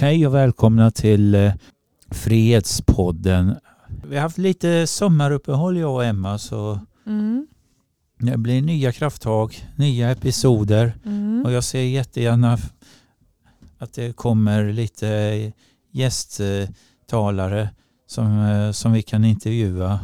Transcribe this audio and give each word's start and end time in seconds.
Hej 0.00 0.26
och 0.26 0.34
välkomna 0.34 0.90
till 0.90 1.34
eh, 1.34 1.52
Frihetspodden. 2.10 3.56
Vi 4.04 4.16
har 4.16 4.22
haft 4.22 4.38
lite 4.38 4.86
sommaruppehåll 4.86 5.76
jag 5.78 5.94
och 5.94 6.04
Emma 6.04 6.38
så 6.38 6.80
Mm. 7.06 7.46
det 8.18 8.38
blir 8.38 8.62
nya 8.62 8.92
krafttag, 8.92 9.68
nya 9.76 10.10
episoder 10.10 10.94
Mm. 11.04 11.42
och 11.44 11.52
jag 11.52 11.64
ser 11.64 11.82
jättegärna 11.82 12.58
att 13.78 13.92
det 13.92 14.16
kommer 14.16 14.72
lite 14.72 15.52
gästtalare 15.92 17.68
som, 18.06 18.38
eh, 18.40 18.70
som 18.70 18.92
vi 18.92 19.02
kan 19.02 19.24
intervjua 19.24 20.00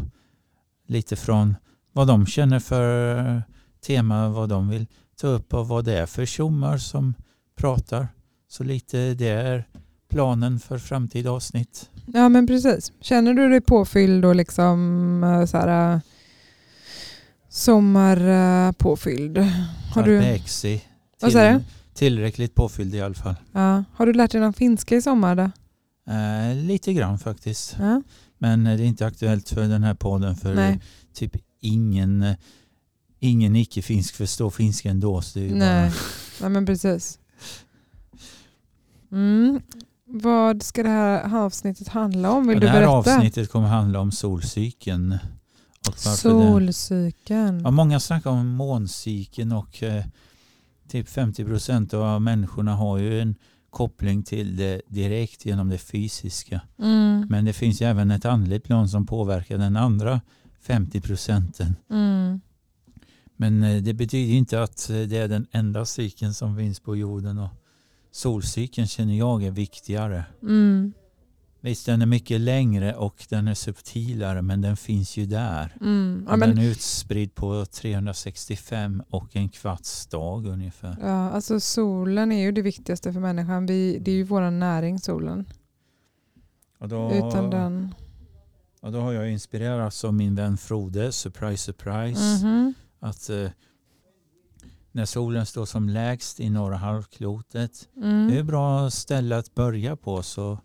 lite 0.86 1.16
från 1.16 1.56
vad 1.92 2.06
de 2.06 2.26
känner 2.26 2.58
för 2.58 3.42
tema, 3.86 4.28
vad 4.28 4.48
de 4.48 4.68
vill 4.68 4.86
ta 5.20 5.26
upp 5.26 5.54
och 5.54 5.68
vad 5.68 5.84
det 5.84 5.98
är 5.98 6.06
för 6.06 6.26
tjommar 6.26 6.78
som 6.78 7.14
pratar. 7.56 8.08
Så 8.48 8.64
lite 8.64 9.14
det 9.14 9.28
är 9.28 9.64
planen 10.10 10.60
för 10.60 10.78
framtida 10.78 11.30
avsnitt. 11.30 11.90
Ja 12.06 12.28
men 12.28 12.46
precis. 12.46 12.92
Känner 13.00 13.34
du 13.34 13.48
dig 13.48 13.60
påfylld 13.60 14.24
och 14.24 14.34
liksom 14.36 15.24
eh, 15.24 15.44
så 15.46 15.56
här, 15.58 15.94
eh, 15.94 16.00
sommarpåfylld? 17.48 19.38
Har 19.94 20.02
du, 20.02 20.20
Carpexi. 20.20 20.82
Vad 21.20 21.32
sa 21.32 21.52
du? 21.52 21.60
Tillräckligt 21.94 22.54
påfylld 22.54 22.94
i 22.94 23.00
alla 23.00 23.14
fall. 23.14 23.34
ja, 23.52 23.84
har 23.94 24.06
du 24.06 24.12
lärt 24.12 24.30
dig 24.30 24.40
någon 24.40 24.52
finska 24.52 24.96
i 24.96 25.02
sommar? 25.02 25.34
Då? 25.36 25.50
Eh, 26.12 26.54
lite 26.56 26.92
grann 26.92 27.18
faktiskt. 27.18 27.76
Ja. 27.78 28.02
Men 28.38 28.66
eh, 28.66 28.76
det 28.76 28.82
är 28.82 28.86
inte 28.86 29.06
aktuellt 29.06 29.48
för 29.48 29.60
den 29.62 29.82
här 29.82 29.94
podden 29.94 30.36
för 30.36 30.54
Nej. 30.54 30.80
typ 31.14 31.36
ingen, 31.60 32.22
eh, 32.22 32.36
ingen 33.18 33.56
icke-finsk 33.56 34.14
förstår 34.14 34.50
finska 34.50 34.90
ändå. 34.90 35.22
Så 35.22 35.38
det 35.38 35.44
är 35.50 35.54
Nej. 35.54 35.90
bara, 35.90 35.92
Nej 36.40 36.50
men 36.50 36.66
precis. 36.66 37.18
Mm. 39.12 39.60
Vad 40.12 40.62
ska 40.62 40.82
det 40.82 40.88
här 40.88 41.36
avsnittet 41.36 41.88
handla 41.88 42.30
om? 42.32 42.46
Vill 42.46 42.54
Ja, 42.56 42.60
du 42.60 42.66
det 42.66 42.72
här 42.72 42.80
berätta? 42.80 43.16
avsnittet 43.16 43.50
kommer 43.50 43.68
handla 43.68 44.00
om 44.00 44.12
solcykeln. 44.12 45.18
Solcykeln. 45.96 47.60
ja, 47.64 47.70
många 47.70 48.00
snackar 48.00 48.30
om 48.30 48.48
måncykeln 48.48 49.52
och 49.52 49.82
eh, 49.82 50.04
typ 50.88 51.08
50 51.08 51.44
procent 51.44 51.94
av 51.94 52.22
människorna 52.22 52.74
har 52.76 52.98
ju 52.98 53.20
en 53.20 53.34
koppling 53.70 54.22
till 54.22 54.56
det 54.56 54.82
direkt 54.88 55.46
genom 55.46 55.68
det 55.68 55.78
fysiska. 55.78 56.60
Mm. 56.78 57.26
Men 57.30 57.44
det 57.44 57.52
finns 57.52 57.82
ju 57.82 57.86
även 57.86 58.10
ett 58.10 58.24
andligt 58.24 58.64
plan 58.64 58.88
som 58.88 59.06
påverkar 59.06 59.58
den 59.58 59.76
andra 59.76 60.20
50 60.62 61.00
procenten. 61.00 61.76
Mm. 61.90 62.40
Men 63.36 63.62
eh, 63.62 63.82
det 63.82 63.94
betyder 63.94 64.34
inte 64.34 64.62
att 64.62 64.90
eh, 64.90 64.96
det 64.96 65.16
är 65.16 65.28
den 65.28 65.46
enda 65.52 65.84
cykeln 65.84 66.34
som 66.34 66.56
finns 66.56 66.80
på 66.80 66.96
jorden. 66.96 67.38
Och 67.38 67.48
solcykeln 68.10 68.86
känner 68.86 69.14
jag 69.14 69.42
är 69.42 69.50
viktigare. 69.50 70.24
Mm. 70.42 70.92
Visst, 71.62 71.86
den 71.86 72.02
är 72.02 72.06
mycket 72.06 72.40
längre 72.40 72.94
och 72.94 73.26
den 73.28 73.48
är 73.48 73.54
subtilare 73.54 74.42
men 74.42 74.60
den 74.60 74.76
finns 74.76 75.16
ju 75.16 75.26
där. 75.26 75.76
Mm. 75.80 76.26
Ja, 76.28 76.36
men, 76.36 76.48
Den 76.48 76.58
är 76.58 76.70
utspridd 76.70 77.34
på 77.34 77.64
365 77.66 79.02
och 79.10 79.36
en 79.36 79.48
kvarts 79.48 80.06
dag 80.06 80.46
ungefär. 80.46 80.96
ja, 81.02 81.30
alltså 81.30 81.60
solen 81.60 82.32
är 82.32 82.42
ju 82.42 82.52
det 82.52 82.62
viktigaste 82.62 83.12
för 83.12 83.20
människan. 83.20 83.66
Vi, 83.66 83.98
det 83.98 84.10
är 84.10 84.14
ju 84.14 84.22
vår 84.24 84.50
näring 84.50 84.98
solen. 84.98 85.44
Och 86.78 86.88
då, 86.88 87.12
Utan 87.12 87.50
den. 87.50 87.94
och 88.80 88.92
då 88.92 89.00
har 89.00 89.12
jag 89.12 89.30
inspirerats 89.30 90.04
av 90.04 90.14
min 90.14 90.34
vän 90.34 90.56
Frode, 90.58 91.12
surprise 91.12 91.64
surprise. 91.64 92.46
Mhm. 92.46 92.74
Att 93.00 93.30
eh, 93.30 93.50
när 94.92 95.04
solen 95.04 95.46
står 95.46 95.64
som 95.66 95.88
lägst 95.88 96.40
i 96.40 96.50
norra 96.50 96.76
halvklotet 96.76 97.88
Mm. 97.96 98.28
Det 98.28 98.36
är 98.36 98.40
ett 98.40 98.46
bra 98.46 98.90
ställe 98.90 99.36
att 99.36 99.54
börja 99.54 99.96
på. 99.96 100.22
Så 100.22 100.58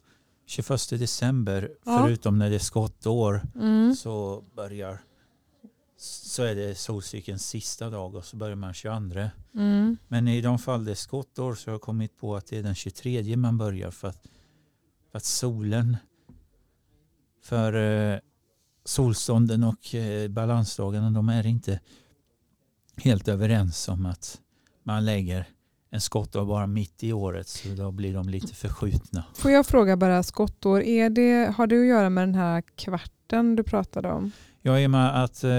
21 0.45 0.90
december, 1.00 1.72
Ja. 1.86 2.00
förutom 2.04 2.40
när 2.40 2.50
det 2.50 2.56
är 2.56 2.59
skottår, 2.59 3.42
Mm. 3.56 3.95
så 3.95 4.44
börjar 4.56 5.00
så 5.98 6.44
är 6.44 6.56
det 6.56 6.76
solcykelns 6.76 7.48
sista 7.48 7.89
dag 7.89 8.16
och 8.16 8.26
så 8.26 8.38
börjar 8.38 8.55
man 8.55 8.73
22. 8.73 9.30
Mm. 9.54 9.98
Men 10.08 10.28
i 10.28 10.42
de 10.42 10.60
fall 10.60 10.86
det 10.86 10.92
är 10.92 10.95
skottår 10.95 11.55
så 11.55 11.70
har 11.70 11.73
jag 11.73 11.82
kommit 11.82 12.17
på 12.17 12.36
att 12.36 12.45
det 12.48 12.58
är 12.58 12.64
den 12.64 12.76
23 12.76 13.36
man 13.38 13.58
börjar 13.58 13.92
för 13.92 14.08
att, 14.08 14.23
för 15.11 15.17
att 15.17 15.23
solen 15.26 15.98
för 17.44 17.73
eh, 17.73 18.20
solstånden 18.86 19.64
och 19.64 19.95
eh, 19.95 20.28
balansdagarna 20.28 21.11
de 21.11 21.30
är 21.30 21.45
inte 21.45 21.80
helt 22.98 23.28
överens 23.28 23.89
om 23.89 24.06
att 24.06 24.42
man 24.83 25.06
lägger 25.06 25.45
en 25.89 26.02
skottdag 26.02 26.45
bara 26.45 26.67
mitt 26.67 27.04
i 27.04 27.14
året 27.14 27.48
så 27.48 27.70
då 27.70 27.92
blir 27.92 28.14
de 28.14 28.30
lite 28.30 28.56
förskjutna. 28.56 29.23
Får 29.33 29.52
jag 29.52 29.66
fråga 29.66 29.98
bara 29.98 30.23
skottår, 30.23 30.82
är 30.82 31.10
det, 31.10 31.54
har 31.58 31.67
det 31.67 31.80
att 31.82 31.88
göra 31.88 32.10
med 32.10 32.23
den 32.28 32.36
här 32.36 32.64
kvarten 32.76 33.55
du 33.55 33.64
pratade 33.64 34.11
om? 34.11 34.32
Jag 34.61 34.84
är 34.84 34.88
med 34.88 35.23
att 35.23 35.44
eh, 35.44 35.52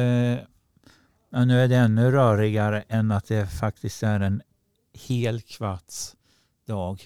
ja, 1.30 1.44
nu 1.44 1.60
är 1.60 1.68
det 1.68 1.76
ännu 1.76 2.10
rörigare 2.10 2.84
än 2.88 3.10
att 3.10 3.26
det 3.26 3.46
faktiskt 3.46 4.02
är 4.02 4.20
en 4.20 4.42
hel 5.06 5.40
kvarts 5.40 6.16
dag. 6.66 7.02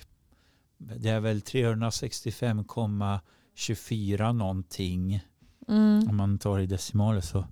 Det 0.79 1.09
är 1.09 1.21
väl 1.21 1.41
365,24 1.41 4.33
någonting 4.33 5.21
Mm. 5.69 6.09
om 6.09 6.17
man 6.17 6.39
tar 6.39 6.59
i 6.59 6.67
decimaler 6.67 7.21
så, 7.21 7.45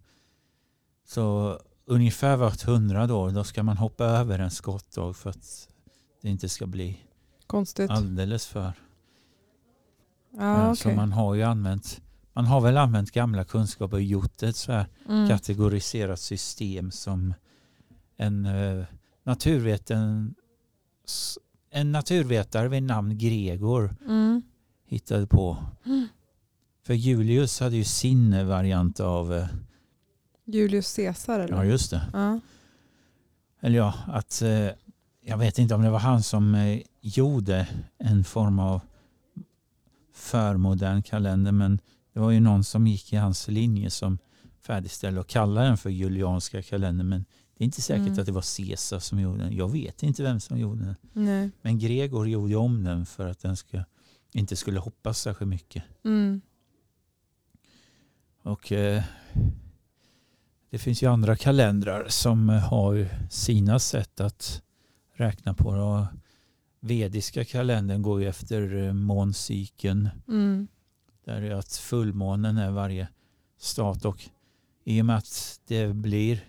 så 1.06 1.58
ungefär 1.88 2.36
vart 2.36 2.62
hundrade 2.62 3.12
år 3.12 3.30
då 3.30 3.44
ska 3.44 3.62
man 3.62 3.76
hoppa 3.76 4.04
över 4.04 4.38
en 4.38 4.50
skottdag 4.50 5.12
för 5.16 5.30
att 5.30 5.68
det 6.22 6.28
inte 6.28 6.48
ska 6.48 6.66
bli 6.66 7.00
Konstigt. 7.46 7.90
alldeles 7.90 8.46
för. 8.46 8.72
Ja, 10.36 10.68
Eh, 10.68 10.74
Så 10.74 10.88
man 10.90 11.12
har 11.12 11.34
ju 11.34 11.42
använt 11.42 12.00
man 12.32 12.46
har 12.46 12.60
väl 12.60 12.76
använt 12.76 13.10
gamla 13.10 13.44
kunskaper 13.44 13.96
och 13.96 14.02
gjort 14.02 14.42
ett 14.42 14.56
så 14.56 14.72
här 14.72 14.86
Mm. 15.08 15.28
kategoriserat 15.28 16.20
system 16.20 16.90
som 16.90 17.34
en, 18.16 18.46
uh, 18.46 18.84
naturveten, 19.24 20.34
en 21.70 21.92
naturvetare 21.92 22.68
vid 22.68 22.82
namn 22.82 23.18
Gregor 23.18 23.96
Mm. 24.06 24.42
hittade 24.86 25.26
på. 25.26 25.56
Mm. 25.86 26.06
För 26.86 26.94
Julius 26.94 27.60
hade 27.60 27.76
ju 27.76 27.84
sin 27.84 28.46
variant 28.48 29.00
av, 29.00 29.34
eh, 29.34 29.46
Julius 30.52 30.96
Caesar 30.96 31.40
eller? 31.40 31.56
ja 31.56 31.64
just 31.64 31.90
det, 31.90 32.02
Ja. 32.12 32.40
eller 33.60 33.78
ja, 33.78 33.94
att 34.06 34.42
eh, 34.42 34.68
jag 35.20 35.38
vet 35.38 35.58
inte 35.58 35.74
om 35.74 35.82
det 35.82 35.90
var 35.90 35.98
han 35.98 36.22
som 36.22 36.54
eh, 36.54 36.80
gjorde 37.00 37.68
en 37.98 38.24
form 38.24 38.58
av 38.58 38.80
förmodern 40.12 41.02
kalender 41.02 41.52
men 41.52 41.80
det 42.12 42.20
var 42.20 42.30
ju 42.30 42.40
någon 42.40 42.64
som 42.64 42.86
gick 42.86 43.12
i 43.12 43.16
hans 43.16 43.48
linje 43.48 43.90
som 43.90 44.18
färdigställde 44.60 45.20
och 45.20 45.26
kallade 45.26 45.66
den 45.66 45.76
för 45.76 45.90
julianska 45.90 46.62
kalendern 46.62 47.08
men 47.08 47.24
det 47.56 47.62
är 47.62 47.64
inte 47.64 47.82
säkert 47.82 48.06
Mm. 48.06 48.18
att 48.18 48.26
det 48.26 48.32
var 48.32 48.56
Caesar 48.56 48.98
som 48.98 49.20
gjorde 49.20 49.38
den. 49.44 49.56
Jag 49.56 49.72
vet 49.72 50.02
inte 50.02 50.22
vem 50.22 50.40
som 50.40 50.58
gjorde 50.58 50.84
den. 50.84 50.96
Nej. 51.12 51.50
Men 51.62 51.78
Gregor 51.78 52.28
gjorde 52.28 52.56
om 52.56 52.84
den 52.84 53.06
för 53.06 53.26
att 53.26 53.38
den 53.40 53.56
ska, 53.56 53.84
inte 54.32 54.56
skulle 54.56 54.78
hoppas 54.80 55.20
särskilt 55.20 55.48
mycket. 55.48 55.82
Mm. 56.04 56.40
Och 58.42 58.72
eh, 58.72 59.02
det 60.70 60.78
finns 60.78 61.02
ju 61.02 61.06
andra 61.06 61.36
kalendrar 61.36 62.06
som 62.08 62.50
eh, 62.50 62.56
har 62.58 63.08
sina 63.30 63.78
sätt 63.78 64.20
att 64.20 64.62
räkna 65.14 65.54
på. 65.54 65.74
det. 65.74 66.08
Vediska 66.80 67.44
kalendern 67.44 68.02
går 68.02 68.20
ju 68.22 68.28
efter 68.28 68.76
eh, 68.86 68.92
måncykeln. 68.92 70.08
Mm. 70.28 70.68
Där 71.24 71.42
är 71.42 71.54
att 71.54 71.72
fullmånen 71.72 72.56
är 72.58 72.70
varje 72.70 73.08
stat 73.58 74.04
och 74.04 74.28
i 74.84 75.00
och 75.02 75.06
med 75.06 75.16
att 75.16 75.60
det 75.66 75.94
blir 75.94 76.44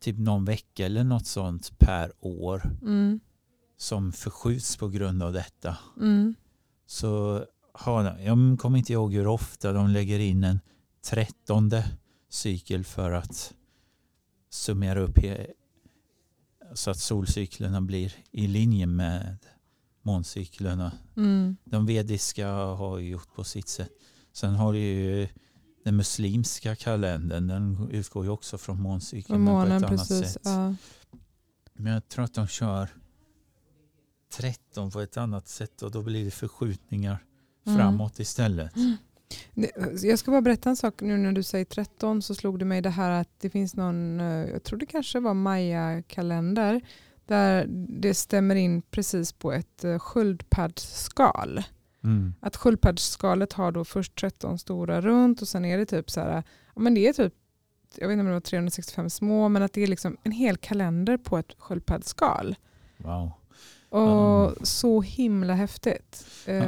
typ 0.00 0.18
någon 0.18 0.44
vecka 0.44 0.86
eller 0.86 1.04
något 1.04 1.26
sånt 1.26 1.78
per 1.78 2.12
år 2.20 2.62
Mm. 2.82 3.20
som 3.76 4.12
förskjuts 4.12 4.76
på 4.76 4.88
grund 4.88 5.22
av 5.22 5.32
detta 5.32 5.76
Mm. 6.00 6.34
så 6.86 7.44
har 7.72 8.04
de, 8.04 8.24
jag 8.24 8.58
kommer 8.60 8.78
inte 8.78 8.92
ihåg 8.92 9.12
hur 9.14 9.26
ofta 9.26 9.72
de 9.72 9.88
lägger 9.88 10.18
in 10.18 10.44
en 10.44 10.60
trettonde 11.10 11.84
cykel 12.28 12.84
för 12.84 13.12
att 13.12 13.54
summera 14.50 15.00
upp 15.00 15.18
så 16.74 16.90
att 16.90 16.98
solcyklerna 16.98 17.80
blir 17.80 18.14
i 18.30 18.46
linje 18.46 18.86
med 18.86 19.36
måncyklerna. 20.02 20.92
Mm. 21.16 21.56
De 21.64 21.86
vediska 21.86 22.48
har 22.52 22.98
gjort 22.98 23.34
på 23.34 23.44
sitt 23.44 23.68
sätt. 23.68 23.90
Sen 24.32 24.54
har 24.54 24.72
du 24.72 24.78
ju 24.78 25.28
den 25.84 25.96
muslimska 25.96 26.76
kalendern. 26.76 27.46
Den 27.46 27.88
utgår 27.90 28.24
ju 28.24 28.30
också 28.30 28.58
från 28.58 28.80
måncykeln 28.82 29.38
men 29.38 29.46
på 29.46 29.52
månen 29.52 29.76
ett 29.76 29.90
annat 29.90 30.08
precis. 30.08 30.32
sätt. 30.32 30.42
Ja. 30.44 30.74
Men 31.72 31.92
jag 31.92 32.08
tror 32.08 32.24
att 32.24 32.34
de 32.34 32.46
kör 32.46 32.88
13 34.32 34.90
på 34.90 35.00
ett 35.00 35.16
annat 35.16 35.48
sätt 35.48 35.82
och 35.82 35.90
då 35.90 36.02
blir 36.02 36.24
det 36.24 36.30
förskjutningar 36.30 37.24
Mm. 37.66 37.78
framåt 37.78 38.18
istället. 38.18 38.74
Det- 38.74 38.96
Jag 40.02 40.18
ska 40.18 40.30
bara 40.30 40.40
berätta 40.40 40.70
en 40.70 40.76
sak 40.76 41.00
nu 41.00 41.16
när 41.16 41.32
du 41.32 41.42
säger 41.42 41.64
13 41.64 42.22
så 42.22 42.34
slog 42.34 42.58
det 42.58 42.64
mig 42.64 42.80
det 42.82 42.90
här 42.90 43.10
att 43.10 43.28
det 43.40 43.50
finns 43.50 43.76
någon, 43.76 44.20
eh, 44.20 44.26
jag 44.50 44.62
tror 44.62 44.78
det 44.78 44.86
kanske 44.86 45.20
var 45.20 45.34
Maya-kalender 45.34 46.80
där 47.26 47.66
det 48.00 48.14
stämmer 48.14 48.54
in 48.54 48.82
precis 48.82 49.32
på 49.32 49.52
ett 49.52 49.84
eh, 49.84 49.98
sköldpaddsskal. 49.98 51.62
Mm. 52.04 52.34
Att 52.40 52.56
sköldpaddsskalet 52.56 53.52
har 53.52 53.72
då 53.72 53.84
först 53.84 54.14
13 54.20 54.58
stora 54.58 55.00
runt 55.00 55.42
och 55.42 55.48
sen 55.48 55.64
är 55.64 55.78
det 55.78 55.86
typ 55.86 56.10
så 56.10 56.20
här, 56.20 56.42
ja 56.74 56.80
men 56.80 56.94
det 56.94 57.08
är 57.08 57.12
typ, 57.12 57.34
jag 57.96 58.08
vet 58.08 58.12
inte 58.12 58.20
om 58.20 58.26
det 58.26 58.32
var 58.32 58.40
365 58.40 59.10
små, 59.10 59.48
men 59.48 59.62
att 59.62 59.72
det 59.72 59.82
är 59.82 59.86
liksom 59.86 60.16
en 60.22 60.32
hel 60.32 60.56
kalender 60.56 61.16
på 61.16 61.38
ett 61.38 61.52
sköldpaddsskal. 61.58 62.56
Wow. 62.96 63.30
Och 63.88 64.42
Mm. 64.46 64.54
så 64.62 65.00
himla 65.02 65.54
häftigt. 65.54 66.26
Eh, 66.46 66.62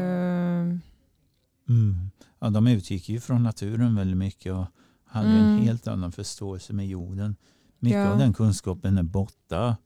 Mm. 1.68 2.10
Ja, 2.38 2.50
de 2.50 2.66
utgick 2.66 3.08
ju 3.08 3.20
från 3.20 3.42
naturen 3.42 3.94
väldigt 3.94 4.16
mycket 4.16 4.52
och 4.52 4.66
hade 5.04 5.28
Mm. 5.28 5.44
en 5.44 5.58
helt 5.58 5.86
annan 5.88 6.12
förståelse 6.12 6.72
med 6.72 6.88
jorden. 6.88 7.36
Mycket 7.78 7.96
Ja. 7.98 8.12
av 8.12 8.18
den 8.18 8.32
kunskapen 8.34 8.98
är 8.98 9.02
borta. 9.02 9.76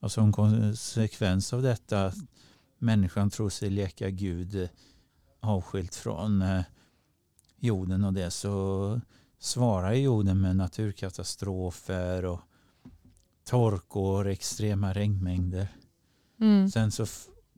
Och 0.00 0.12
som 0.12 0.32
konsekvens 0.32 1.52
av 1.52 1.62
detta 1.62 2.06
att 2.06 2.16
människan 2.78 3.30
tror 3.30 3.50
sig 3.50 3.70
leka 3.70 4.10
Gud 4.10 4.62
eh, 4.62 4.68
avskilt 5.40 5.94
från 5.94 6.42
eh, 6.42 6.62
jorden 7.58 8.04
och 8.04 8.12
det 8.12 8.30
så 8.30 9.00
svarar 9.38 9.92
jorden 9.92 10.40
med 10.40 10.56
naturkatastrofer 10.56 12.24
och 12.24 12.40
torkor, 13.44 14.26
extrema 14.26 14.92
regnmängder. 14.92 15.68
mm, 16.40 16.70
Sen 16.70 16.92
så 16.92 17.06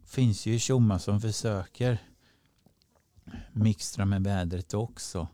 finns 0.04 0.46
ju 0.46 0.58
tjommar 0.58 0.98
som 0.98 1.20
försöker 1.20 1.98
mixtra 3.52 4.04
med 4.04 4.22
vädret 4.22 4.74
också. 4.74 5.28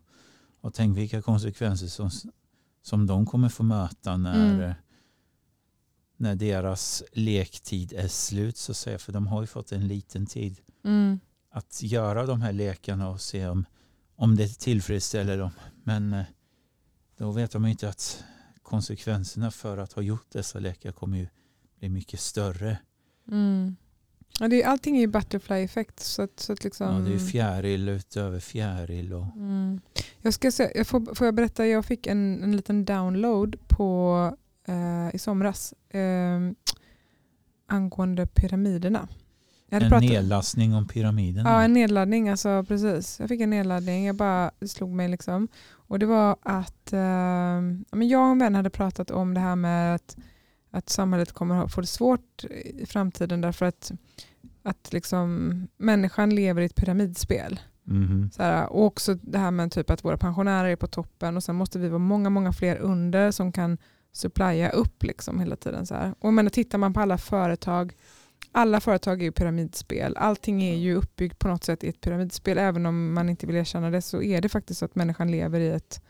Och 0.61 0.75
tänk 0.75 0.97
vilka 0.99 1.23
konsekvenser 1.23 1.87
som, 1.87 2.11
som 2.83 3.07
de 3.07 3.27
kommer 3.27 3.49
få 3.49 3.63
möta 3.63 4.17
när, 4.17 4.55
Mm. 4.55 4.75
när 6.17 6.35
deras 6.35 7.03
lektid 7.13 7.93
är 7.93 8.09
slut 8.09 8.57
så 8.57 8.73
att 8.73 8.77
säga. 8.77 8.99
För 8.99 9.13
de 9.13 9.27
har 9.27 9.41
ju 9.41 9.47
fått 9.47 9.73
en 9.73 9.89
liten 9.89 10.27
tid 10.27 10.61
mm, 10.85 11.21
att 11.51 11.83
göra 11.83 12.27
de 12.27 12.41
här 12.41 12.53
lekarna 12.53 13.09
och 13.09 13.21
se 13.21 13.47
om, 13.49 13.65
om 14.17 14.37
det 14.37 14.49
tillfredsställer 14.61 15.39
dem. 15.39 15.51
Men 15.83 16.13
eh, 16.13 16.25
då 17.17 17.31
vet 17.33 17.51
de 17.51 17.67
inte 17.67 17.89
att 17.89 18.25
konsekvenserna 18.63 19.51
för 19.51 19.79
att 19.79 19.93
ha 19.93 20.03
gjort 20.03 20.27
dessa 20.33 20.59
lekar 20.59 20.93
kommer 20.93 21.19
ju 21.19 21.29
bli 21.79 21.89
mycket 21.89 22.21
större. 22.21 22.79
mm. 23.29 23.77
Ja, 24.41 24.49
det 24.49 24.63
är, 24.63 24.67
allting 24.69 24.97
är 24.97 25.01
ju 25.01 25.07
butterfly-effekt. 25.07 26.01
Så 26.01 26.23
att, 26.23 26.41
så 26.41 26.53
att 26.53 26.65
liksom, 26.65 26.95
Ja, 26.95 27.01
det 27.01 27.15
är 27.15 27.19
fjäril 27.19 27.89
utöver 27.89 28.41
fjäril. 28.41 29.13
Och, 29.13 29.25
Mm. 29.37 29.81
Jag 30.23 30.35
ska 30.35 30.51
se, 30.51 30.73
jag 30.75 30.87
får, 30.87 31.15
får 31.15 31.27
jag 31.27 31.35
berätta, 31.35 31.67
jag 31.67 31.85
fick 31.85 32.07
en, 32.07 32.43
en 32.43 32.57
liten 32.57 32.85
download 32.85 33.57
på, 33.69 34.37
eh, 34.69 35.15
i 35.15 35.19
somras 35.19 35.75
eh, 35.91 36.41
angående 37.67 38.27
pyramiderna. 38.27 39.09
En 39.69 39.81
pratat- 39.83 40.01
nedlastning 40.01 40.75
om 40.75 40.89
pyramiden. 40.89 41.47
Ja, 41.47 41.63
en 41.63 41.73
nedladdning. 41.73 42.29
Alltså, 42.29 42.65
precis. 42.69 43.21
Jag 43.21 43.29
fick 43.29 43.41
en 43.41 43.51
nedladdning. 43.51 44.07
Jag 44.07 44.17
bara 44.17 44.51
det 44.59 44.69
slog 44.69 44.91
mig. 44.91 45.09
liksom. 45.09 45.49
Och 45.73 45.99
Det 45.99 46.07
var 46.07 46.37
att 46.43 46.93
eh, 46.93 47.01
jag 48.05 48.21
och 48.23 48.31
en 48.33 48.39
vän 48.39 48.55
hade 48.55 48.71
pratat 48.71 49.11
om 49.11 49.35
det 49.35 49.41
här 49.41 49.57
med 49.57 49.95
att, 49.95 50.17
att 50.75 50.89
samhället 50.91 51.33
kommer 51.33 51.65
att 51.65 51.73
få 51.73 51.81
det 51.81 51.87
svårt 51.87 52.45
i 52.65 52.87
framtiden 52.87 53.41
därför 53.41 53.67
att, 53.67 53.93
att 54.63 54.93
liksom, 54.93 55.69
människan 55.77 56.35
lever 56.35 56.63
i 56.63 56.65
ett 56.65 56.75
pyramidspel. 56.75 57.61
Mhm. 57.85 58.31
Så 58.33 58.43
här, 58.43 58.73
och 58.73 58.85
också 58.85 59.15
det 59.15 59.39
här 59.39 59.51
med 59.51 59.73
typ 59.73 59.91
att 59.91 60.05
våra 60.05 60.19
pensionärer 60.19 60.69
är 60.69 60.77
på 60.77 60.87
toppen 60.87 61.37
och 61.37 61.45
sen 61.45 61.57
måste 61.57 61.79
vi 61.79 61.89
vara 61.89 61.99
många, 61.99 62.31
många 62.31 62.53
fler 62.53 62.77
under 62.77 63.31
som 63.31 63.53
kan 63.53 63.79
supplya 64.13 64.71
upp 64.71 65.03
liksom 65.03 65.41
hela 65.41 65.57
tiden. 65.57 65.87
Så 65.87 65.95
här. 65.95 66.15
Och 66.19 66.33
menar, 66.33 66.51
tittar 66.51 66.79
man 66.79 66.93
på 66.95 67.01
alla 67.01 67.19
företag, 67.19 67.93
alla 68.53 68.81
företag 68.81 69.21
är 69.21 69.25
ju 69.25 69.33
pyramidspel. 69.33 70.17
Allting 70.17 70.63
är 70.63 70.77
ju 70.77 70.95
uppbyggt 70.95 71.39
på 71.39 71.49
något 71.49 71.65
sätt 71.65 71.85
i 71.85 71.89
ett 71.89 72.01
pyramidspel. 72.01 72.59
Även 72.59 72.87
om 72.87 73.15
man 73.15 73.29
inte 73.29 73.47
vill 73.47 73.57
erkänna 73.57 73.91
det 73.91 74.03
så 74.03 74.23
är 74.23 74.41
det 74.41 74.49
faktiskt 74.49 74.79
så 74.79 74.85
att 74.85 74.95
människan 74.95 75.31
lever 75.31 75.61
i 75.61 75.69
ett... 75.69 76.01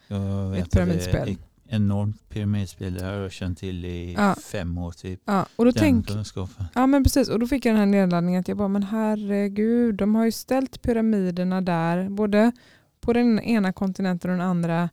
Ett 0.56 0.70
pyramidspel. 0.70 1.36
Enormt 1.68 2.28
pyramidspel. 2.28 2.94
Det 2.94 3.04
har 3.04 3.12
jag 3.12 3.32
känt 3.32 3.58
till 3.58 3.84
i 3.84 4.14
Ja. 4.18 4.34
fem 4.34 4.78
år 4.78 4.90
typ. 4.92 5.20
Ja, 5.24 5.46
och 5.56 5.64
då 5.64 5.70
Den 5.70 5.80
tänk, 5.80 6.06
kunskapen. 6.08 6.64
Ja 6.74 6.86
men 6.86 7.04
precis 7.04 7.28
och 7.28 7.38
då 7.38 7.46
fick 7.46 7.64
jag 7.66 7.72
den 7.74 7.78
här 7.78 7.86
nedladdningen 7.86 8.40
att 8.40 8.48
jag 8.48 8.56
bara 8.56 8.68
men 8.68 8.82
herregud 8.82 9.94
de 9.94 10.14
har 10.14 10.24
ju 10.24 10.32
ställt 10.32 10.82
pyramiderna 10.82 11.60
där 11.60 12.08
både 12.08 12.52
på 13.00 13.12
den 13.12 13.40
ena 13.40 13.72
kontinenten 13.72 14.30
och 14.30 14.36
den 14.36 14.46
andra 14.46 14.88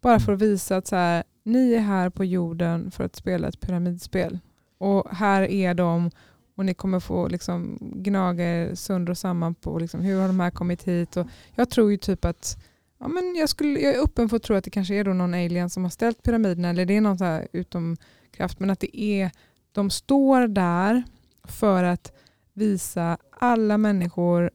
bara 0.00 0.20
för 0.20 0.32
att 0.32 0.42
visa 0.42 0.76
att 0.76 0.86
så 0.86 0.96
här, 0.96 1.24
ni 1.44 1.72
är 1.74 1.80
här 1.80 2.10
på 2.10 2.24
jorden 2.24 2.90
för 2.90 3.04
att 3.04 3.16
spela 3.16 3.48
ett 3.48 3.60
pyramidspel 3.60 4.38
och 4.78 5.06
här 5.10 5.42
är 5.42 5.74
de 5.74 6.10
och 6.56 6.64
ni 6.64 6.74
kommer 6.74 7.00
få 7.00 7.28
liksom 7.28 7.78
gnaga 7.80 8.44
er 8.44 8.74
sönder 8.74 9.10
och 9.10 9.18
samman 9.18 9.54
på 9.54 9.78
liksom, 9.78 10.00
hur 10.00 10.20
har 10.20 10.26
de 10.26 10.40
här 10.40 10.50
kommit 10.50 10.82
hit 10.82 11.16
och 11.16 11.26
jag 11.54 11.70
tror 11.70 11.90
ju 11.90 11.96
typ 11.96 12.24
att 12.24 12.64
ja, 13.04 13.08
men 13.08 13.34
jag, 13.36 13.48
skulle, 13.48 13.80
jag 13.80 13.94
är 13.94 14.02
öppen 14.02 14.28
för 14.28 14.36
att 14.36 14.42
tro 14.42 14.56
att 14.56 14.64
det 14.64 14.70
kanske 14.70 14.94
är 14.94 15.04
då 15.04 15.12
någon 15.12 15.34
alien 15.34 15.70
som 15.70 15.82
har 15.82 15.90
ställt 15.90 16.22
pyramiderna 16.22 16.68
eller 16.68 16.86
det 16.86 16.96
är 16.96 17.00
någon 17.00 17.18
så 17.18 17.24
här 17.24 17.48
utomkraft 17.52 18.60
men 18.60 18.70
att 18.70 18.80
det 18.80 19.00
är 19.00 19.30
de 19.72 19.90
står 19.90 20.48
där 20.48 21.02
för 21.44 21.84
att 21.84 22.12
visa 22.52 23.18
alla 23.30 23.78
människor 23.78 24.50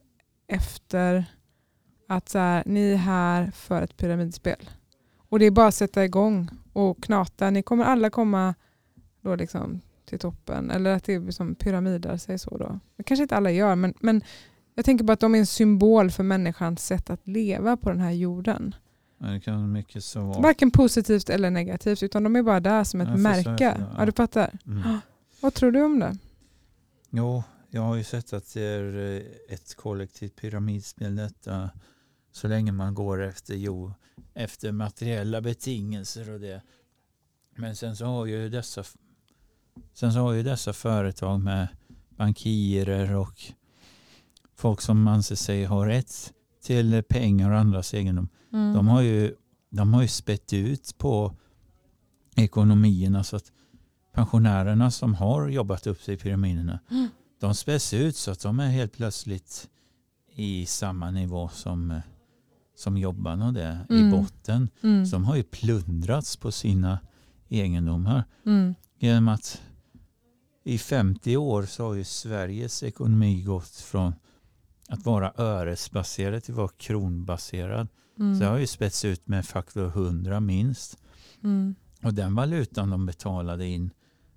efter 0.48 1.24
att 2.08 2.28
så 2.28 2.38
här, 2.38 2.62
ni 2.66 2.92
är 2.92 2.96
här 2.96 3.50
för 3.50 3.82
ett 3.82 3.96
pyramidspel. 3.96 4.70
Och 5.16 5.38
det 5.38 5.46
är 5.46 5.50
bara 5.50 5.66
att 5.66 5.74
sätta 5.74 6.04
igång 6.04 6.48
och 6.72 7.02
knata. 7.02 7.50
Ni 7.50 7.62
kommer 7.62 7.84
alla 7.84 8.10
komma 8.10 8.54
då 9.20 9.34
liksom 9.34 9.80
till 10.04 10.18
toppen. 10.18 10.70
Eller 10.70 10.96
att 10.96 11.04
det 11.04 11.14
är 11.14 11.30
som 11.30 11.54
pyramider, 11.54 12.16
säger 12.16 12.38
så 12.38 12.56
då. 12.56 12.80
Det 12.96 13.02
kanske 13.02 13.22
inte 13.22 13.36
alla 13.36 13.50
gör, 13.50 13.74
men, 13.74 13.94
men 14.00 14.22
jag 14.74 14.84
tänker 14.84 15.04
bara 15.04 15.12
att 15.12 15.20
de 15.20 15.34
är 15.34 15.38
en 15.38 15.46
symbol 15.46 16.10
för 16.10 16.22
människans 16.22 16.86
sätt 16.86 17.10
att 17.10 17.28
leva 17.28 17.76
på 17.76 17.90
den 17.90 18.00
här 18.00 18.10
jorden. 18.10 18.74
Det 19.18 19.40
kan 19.40 19.72
mycket 19.72 20.04
så 20.04 20.20
vara. 20.20 20.40
Varken 20.40 20.70
positivt 20.70 21.30
eller 21.30 21.50
negativt, 21.50 22.02
utan 22.02 22.22
de 22.22 22.36
är 22.36 22.42
bara 22.42 22.60
där 22.60 22.84
som 22.84 23.00
ett 23.00 23.08
Jag 23.08 23.18
märke. 23.18 23.86
Ja, 23.96 24.06
du 24.06 24.12
fattar. 24.12 24.58
Mm. 24.66 24.98
Vad 25.40 25.54
tror 25.54 25.72
du 25.72 25.82
om 25.82 25.98
det? 25.98 26.16
Jo, 27.10 27.42
jag 27.70 27.82
har 27.82 27.96
ju 27.96 28.04
sett 28.04 28.32
att 28.32 28.54
det 28.54 28.62
är 28.62 29.16
eh, 29.16 29.54
ett 29.54 29.74
kollektivt 29.74 30.36
pyramidspel 30.36 31.16
detta. 31.16 31.70
Så 32.32 32.48
länge 32.48 32.72
man 32.72 32.94
går 32.94 33.22
efter, 33.22 33.54
jo, 33.54 33.92
efter 34.34 34.72
materiella 34.72 35.40
betingelser 35.40 36.30
och 36.30 36.40
det. 36.40 36.62
Men 37.56 37.76
sen 37.76 37.96
så 37.96 38.04
har 38.04 38.26
ju 38.26 38.48
dessa 38.48 38.84
sen 39.92 40.12
så 40.12 40.18
har 40.18 40.32
ju 40.32 40.42
dessa 40.42 40.72
företag 40.72 41.40
med 41.40 41.68
bankirer 42.10 43.16
och 43.16 43.42
folk 44.60 44.80
som 44.80 45.08
anser 45.08 45.36
sig 45.36 45.64
ha 45.64 45.86
rätt 45.86 46.32
till 46.62 47.02
pengar 47.08 47.50
och 47.50 47.58
andras 47.58 47.94
egendom. 47.94 48.28
Mm. 48.52 48.74
De 48.74 48.88
har 48.88 49.00
ju, 49.00 49.34
de 49.70 49.94
har 49.94 50.02
ju 50.02 50.08
spett 50.08 50.52
ut 50.52 50.98
på 50.98 51.36
ekonomierna 52.36 53.24
så 53.24 53.36
att 53.36 53.52
pensionärerna 54.14 54.90
som 54.90 55.14
har 55.14 55.48
jobbat 55.48 55.86
upp 55.86 56.02
sig 56.02 56.14
i 56.14 56.18
pyramiderna 56.18 56.78
Mm. 56.90 57.08
de 57.40 57.54
späs 57.54 57.94
ut 57.94 58.16
så 58.16 58.30
att 58.30 58.40
de 58.40 58.60
är 58.60 58.68
helt 58.68 58.92
plötsligt 58.92 59.68
i 60.34 60.66
samma 60.66 61.10
nivå 61.10 61.48
som, 61.48 62.00
som 62.76 62.96
jobbarna 62.96 63.52
det 63.52 63.78
Mm. 63.90 64.08
i 64.08 64.10
botten. 64.10 64.68
Mm. 64.82 65.06
Så 65.06 65.16
de 65.16 65.24
har 65.24 65.36
ju 65.36 65.42
plundrats 65.42 66.36
på 66.36 66.52
sina 66.52 66.98
egendomar 67.48 68.24
Mm. 68.46 68.74
genom 68.98 69.28
att 69.28 69.62
i 70.64 70.78
50 70.78 71.36
år 71.36 71.62
så 71.62 71.86
har 71.86 71.94
ju 71.94 72.04
Sveriges 72.04 72.82
ekonomi 72.82 73.42
gått 73.42 73.74
från 73.76 74.12
att 74.90 75.04
vara 75.04 75.32
öresbaserad 75.36 76.42
till 76.42 76.52
att 76.52 76.58
vara 76.58 76.68
kronbaserad. 76.68 77.88
Mm. 78.18 78.34
Så 78.34 78.40
det 78.44 78.50
har 78.50 78.58
ju 78.58 78.66
spätts 78.66 79.04
ut 79.04 79.28
med 79.28 79.46
faktor 79.46 79.86
100 79.86 80.40
minst. 80.40 80.98
Mm. 81.42 81.74
Och 82.02 82.14
den 82.14 82.34
valutan 82.34 82.90
de 82.90 83.06
betalade 83.06 83.66
in, 83.66 83.90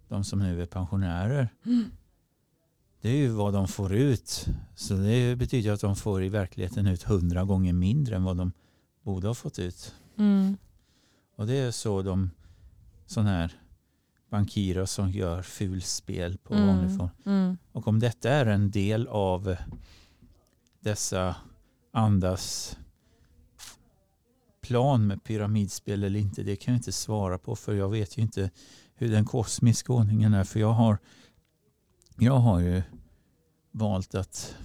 de 0.07 0.23
som 0.23 0.39
nu 0.39 0.61
är 0.61 0.65
pensionärer, 0.65 1.49
Mm. 1.65 1.85
det 3.01 3.09
är 3.09 3.15
ju 3.15 3.27
vad 3.29 3.53
de 3.53 3.67
får 3.67 3.93
ut. 3.93 4.45
Så 4.75 4.93
det 4.93 5.35
betyder 5.35 5.71
att 5.71 5.81
de 5.81 5.95
får 5.95 6.23
i 6.23 6.29
verkligheten 6.29 6.87
ut 6.87 7.03
100 7.03 7.43
gånger 7.43 7.73
mindre 7.73 8.15
än 8.15 8.23
vad 8.23 8.37
de 8.37 8.51
borde 9.03 9.27
ha 9.27 9.33
fått 9.33 9.59
ut. 9.59 9.95
Mm. 10.17 10.57
Och 11.35 11.47
det 11.47 11.53
är 11.57 11.71
så 11.71 12.01
de 12.01 12.29
sådana 13.05 13.29
här 13.29 13.51
bankirer 14.29 14.85
som 14.85 15.11
gör 15.11 15.41
fulspel 15.41 16.37
på 16.37 16.53
Mm. 16.53 16.67
vanlig 16.67 16.97
form. 16.97 17.09
Mm. 17.25 17.57
Och 17.71 17.87
om 17.87 17.99
detta 17.99 18.29
är 18.29 18.45
en 18.45 18.71
del 18.71 19.07
av 19.07 19.55
dessa 20.83 21.35
andas 21.91 22.77
plan 24.61 25.07
med 25.07 25.23
pyramidspel 25.23 26.03
eller 26.03 26.19
inte, 26.19 26.43
det 26.43 26.55
kan 26.55 26.73
jag 26.73 26.79
inte 26.79 26.91
svara 26.91 27.37
på 27.37 27.55
för 27.55 27.73
jag 27.73 27.89
vet 27.89 28.17
ju 28.17 28.21
inte 28.21 28.49
hur 28.95 29.11
den 29.11 29.25
kosmiska 29.25 29.93
ordningen 29.93 30.33
är. 30.33 30.43
För 30.43 30.59
jag 30.59 30.71
har, 30.71 30.97
jag 32.17 32.37
har 32.37 32.59
ju 32.59 32.81
valt 33.71 34.15
att 34.15 34.55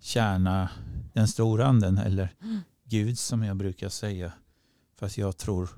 tjäna 0.00 0.70
den 1.12 1.28
stora 1.28 1.66
anden 1.66 1.98
eller 1.98 2.34
Gud 2.84 3.18
som 3.18 3.42
jag 3.42 3.56
brukar 3.56 3.88
säga. 3.88 4.32
Fast 4.98 5.18
jag 5.18 5.36
tror 5.36 5.68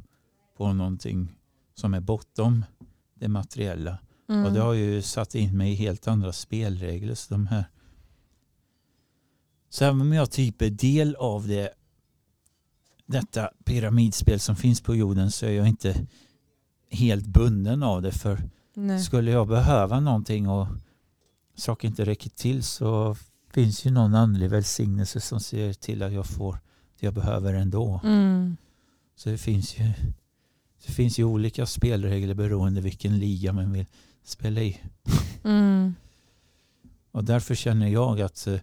på 0.56 0.72
någonting 0.72 1.28
som 1.74 1.94
är 1.94 2.00
bortom 2.00 2.64
det 3.14 3.28
materiella. 3.28 3.98
Mm. 4.28 4.44
Och 4.44 4.52
det 4.52 4.60
har 4.60 4.72
ju 4.72 5.02
satt 5.02 5.34
in 5.34 5.56
mig 5.56 5.72
i 5.72 5.74
helt 5.74 6.08
andra 6.08 6.32
spelregler. 6.32 7.14
Så 7.14 7.34
de 7.34 7.46
här 7.46 7.64
Så 9.72 9.84
även 9.84 10.00
om 10.00 10.12
jag 10.12 10.30
typ 10.30 10.62
är 10.62 10.70
del 10.70 11.14
av 11.14 11.48
det, 11.48 11.70
detta 13.06 13.50
pyramidspel 13.64 14.40
som 14.40 14.56
finns 14.56 14.80
på 14.80 14.94
jorden 14.94 15.30
så 15.30 15.46
är 15.46 15.50
jag 15.50 15.68
inte 15.68 16.06
helt 16.90 17.26
bunden 17.26 17.82
av 17.82 18.02
det. 18.02 18.12
För 18.12 18.42
Nej. 18.74 19.00
skulle 19.02 19.30
jag 19.30 19.48
behöva 19.48 20.00
någonting 20.00 20.48
och 20.48 20.68
saker 21.54 21.88
inte 21.88 22.04
räcker 22.04 22.30
till 22.30 22.62
så 22.62 23.16
finns 23.52 23.86
ju 23.86 23.90
någon 23.90 24.14
andlig 24.14 24.50
välsignelse 24.50 25.20
som 25.20 25.40
ser 25.40 25.72
till 25.72 26.02
att 26.02 26.12
jag 26.12 26.26
får 26.26 26.52
det 27.00 27.06
jag 27.06 27.14
behöver 27.14 27.54
ändå. 27.54 28.00
Mm. 28.04 28.56
Så 29.16 29.28
det 29.28 29.38
finns 29.38 29.78
ju, 29.78 29.92
det 30.86 30.92
finns 30.92 31.18
ju 31.18 31.24
olika 31.24 31.66
spelregler 31.66 32.34
beroende 32.34 32.80
vilken 32.80 33.18
liga 33.18 33.52
man 33.52 33.72
vill 33.72 33.86
spela 34.24 34.60
i. 34.60 34.80
Mm. 35.44 35.94
Och 37.10 37.24
därför 37.24 37.54
känner 37.54 37.88
jag 37.88 38.20
att 38.20 38.46
eh, 38.46 38.60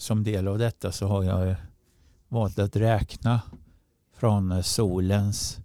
som 0.00 0.24
del 0.24 0.48
av 0.48 0.58
detta 0.58 0.92
så 0.92 1.06
har 1.06 1.24
jag 1.24 1.54
valt 2.28 2.58
att 2.58 2.76
räkna 2.76 3.40
från 4.16 4.62
solens 4.62 5.58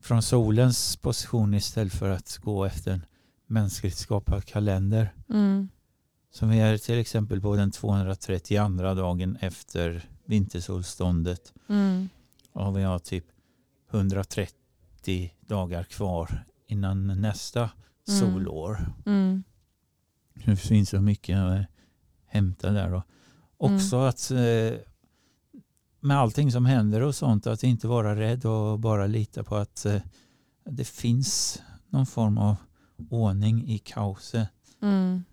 från 0.00 0.22
solens 0.22 0.96
position 0.96 1.54
istället 1.54 1.92
för 1.92 2.10
att 2.10 2.38
gå 2.42 2.64
efter 2.64 2.92
en 2.92 3.04
mänskligt 3.46 3.96
skapad 3.96 4.44
kalender. 4.44 5.14
Mm. 5.28 5.68
Som 6.30 6.52
är 6.52 6.78
till 6.78 6.98
exempel 6.98 7.40
på 7.40 7.56
den 7.56 7.70
232 7.70 8.94
dagen 8.94 9.36
efter 9.40 10.08
vintersolståndet. 10.24 11.52
Mm. 11.68 12.08
Och 12.52 12.76
vi 12.78 12.82
har 12.82 12.98
typ 12.98 13.24
130 13.90 14.54
dagar 15.40 15.84
kvar 15.84 16.44
innan 16.66 17.20
nästa 17.20 17.70
Mm. 18.08 18.20
solår. 18.20 18.92
Mm. 19.06 19.44
Det 20.34 20.56
finns 20.56 20.90
så 20.90 21.00
mycket 21.00 21.38
att 21.38 21.66
hämta 22.26 22.70
där. 22.70 22.90
Då. 22.90 23.02
Också 23.58 23.96
att 23.96 24.30
eh, 24.30 24.78
med 26.00 26.18
allting 26.18 26.52
som 26.52 26.66
händer 26.66 27.00
och 27.00 27.14
sånt 27.14 27.46
att 27.46 27.62
inte 27.62 27.88
vara 27.88 28.16
rädd 28.16 28.44
och 28.44 28.78
bara 28.78 29.06
lita 29.06 29.44
på 29.44 29.56
att 29.56 29.86
eh, 29.86 30.00
det 30.64 30.84
finns 30.84 31.62
någon 31.88 32.06
form 32.06 32.38
av 32.38 32.56
ordning 33.10 33.68
i 33.68 33.78
kaoset. 33.78 34.48
Mm. 34.82 35.24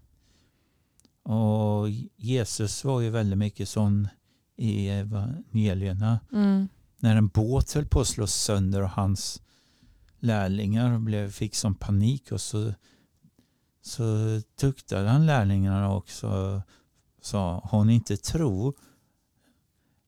Och 1.24 1.90
Jesus 2.16 2.84
var 2.84 3.02
ju 3.02 3.10
väldigt 3.10 3.40
mycket 3.40 3.70
sån 3.70 4.08
i 4.58 4.90
evangelierna. 4.90 6.20
Mm. 6.32 6.68
När 7.00 7.16
en 7.16 7.28
båt 7.28 7.74
höll 7.74 7.86
på 7.86 8.00
att 8.00 8.08
slås 8.08 8.34
sönder 8.34 8.82
och 8.82 8.90
hans 8.90 9.42
lärlingar 10.20 11.00
blev, 11.00 11.32
fick 11.32 11.56
som 11.56 11.76
panik 11.76 12.32
och 12.32 12.42
så, 12.42 12.74
så 13.82 14.06
tuktade 14.60 15.10
han 15.10 15.26
lärlingarna 15.26 15.94
också 15.94 16.62
sa 17.26 17.84
ni 17.86 17.94
inte 17.94 18.18
tro 18.18 18.74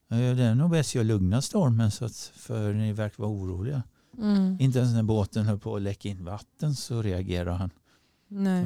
det 0.08 0.16
är 0.16 0.54
nog 0.54 0.70
bäst 0.70 0.94
jag 0.94 1.06
lugnar 1.06 1.40
stormen 1.40 1.90
så 1.90 2.04
att, 2.04 2.32
för 2.34 2.72
ni 2.72 2.92
verkar 2.92 3.22
vara 3.22 3.32
oroliga. 3.32 3.82
Mm. 4.18 4.56
Inte 4.60 4.78
ens 4.78 4.94
när 4.94 5.02
båten 5.02 5.46
höll 5.46 5.58
på 5.58 5.76
att 5.76 5.82
läcka 5.82 6.08
in 6.08 6.24
vatten 6.24 6.74
så 6.74 7.02
reagerade 7.02 7.56
han. 7.56 7.70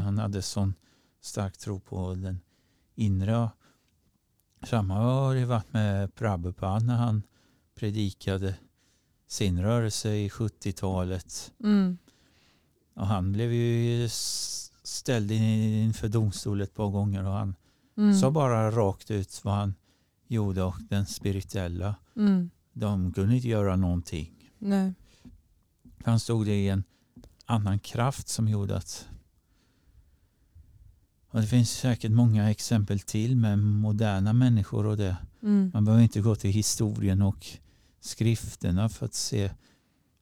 Han 0.01 0.19
hade 0.19 0.43
sån 0.43 0.75
stark 1.21 1.57
tro 1.59 1.81
på 1.81 2.15
den 2.15 2.41
inre. 2.95 3.51
Samma 4.63 4.95
har 4.95 5.35
det 5.35 5.45
varit 5.45 5.73
med 5.73 6.15
Prabhupada 6.15 6.79
när 6.79 6.97
han 6.97 7.23
predikade 7.75 8.55
sin 9.27 9.63
rörelse 9.63 10.15
i 10.15 10.29
70-talet. 10.29 11.53
Mm. 11.65 11.99
Och 12.95 13.07
han 13.07 13.33
blev 13.33 13.53
ju 13.53 14.09
ställd 14.83 15.31
in- 15.31 15.85
inför 15.85 16.09
domstol 16.09 16.61
ett 16.61 16.75
par 16.75 16.89
gånger 16.89 17.25
och 17.25 17.33
han 17.33 17.55
Mm. 17.97 18.15
sa 18.15 18.31
bara 18.31 18.71
rakt 18.71 19.11
ut 19.11 19.41
vad 19.45 19.55
han 19.55 19.75
gjorde 20.29 20.63
och 20.63 20.77
den 20.91 21.07
spirituella. 21.07 21.95
Mm. 22.17 22.51
De 22.73 23.13
kunde 23.13 23.37
inte 23.37 23.49
göra 23.49 23.77
någonting. 23.77 24.51
Nej. 24.59 24.95
Han 26.05 26.21
stod 26.21 26.47
det 26.47 26.55
i 26.55 26.69
en 26.69 26.85
annan 27.47 27.79
kraft 27.79 28.29
som 28.29 28.49
gjorde 28.49 28.77
att 28.77 29.09
och 31.33 31.41
det 31.41 31.47
finns 31.47 31.71
säkert 31.71 32.11
många 32.11 32.51
exempel 32.51 33.01
till 33.01 33.37
med 33.37 33.59
moderna 33.59 34.33
människor 34.33 34.87
och 34.87 34.97
det. 34.97 35.17
Mm. 35.43 35.71
Man 35.75 35.85
behöver 35.85 36.03
inte 36.03 36.21
gå 36.21 36.35
till 36.35 36.51
historien 36.51 37.23
och 37.23 37.47
skrifterna 38.01 38.89
för 38.89 39.07
att 39.07 39.15
se. 39.15 39.51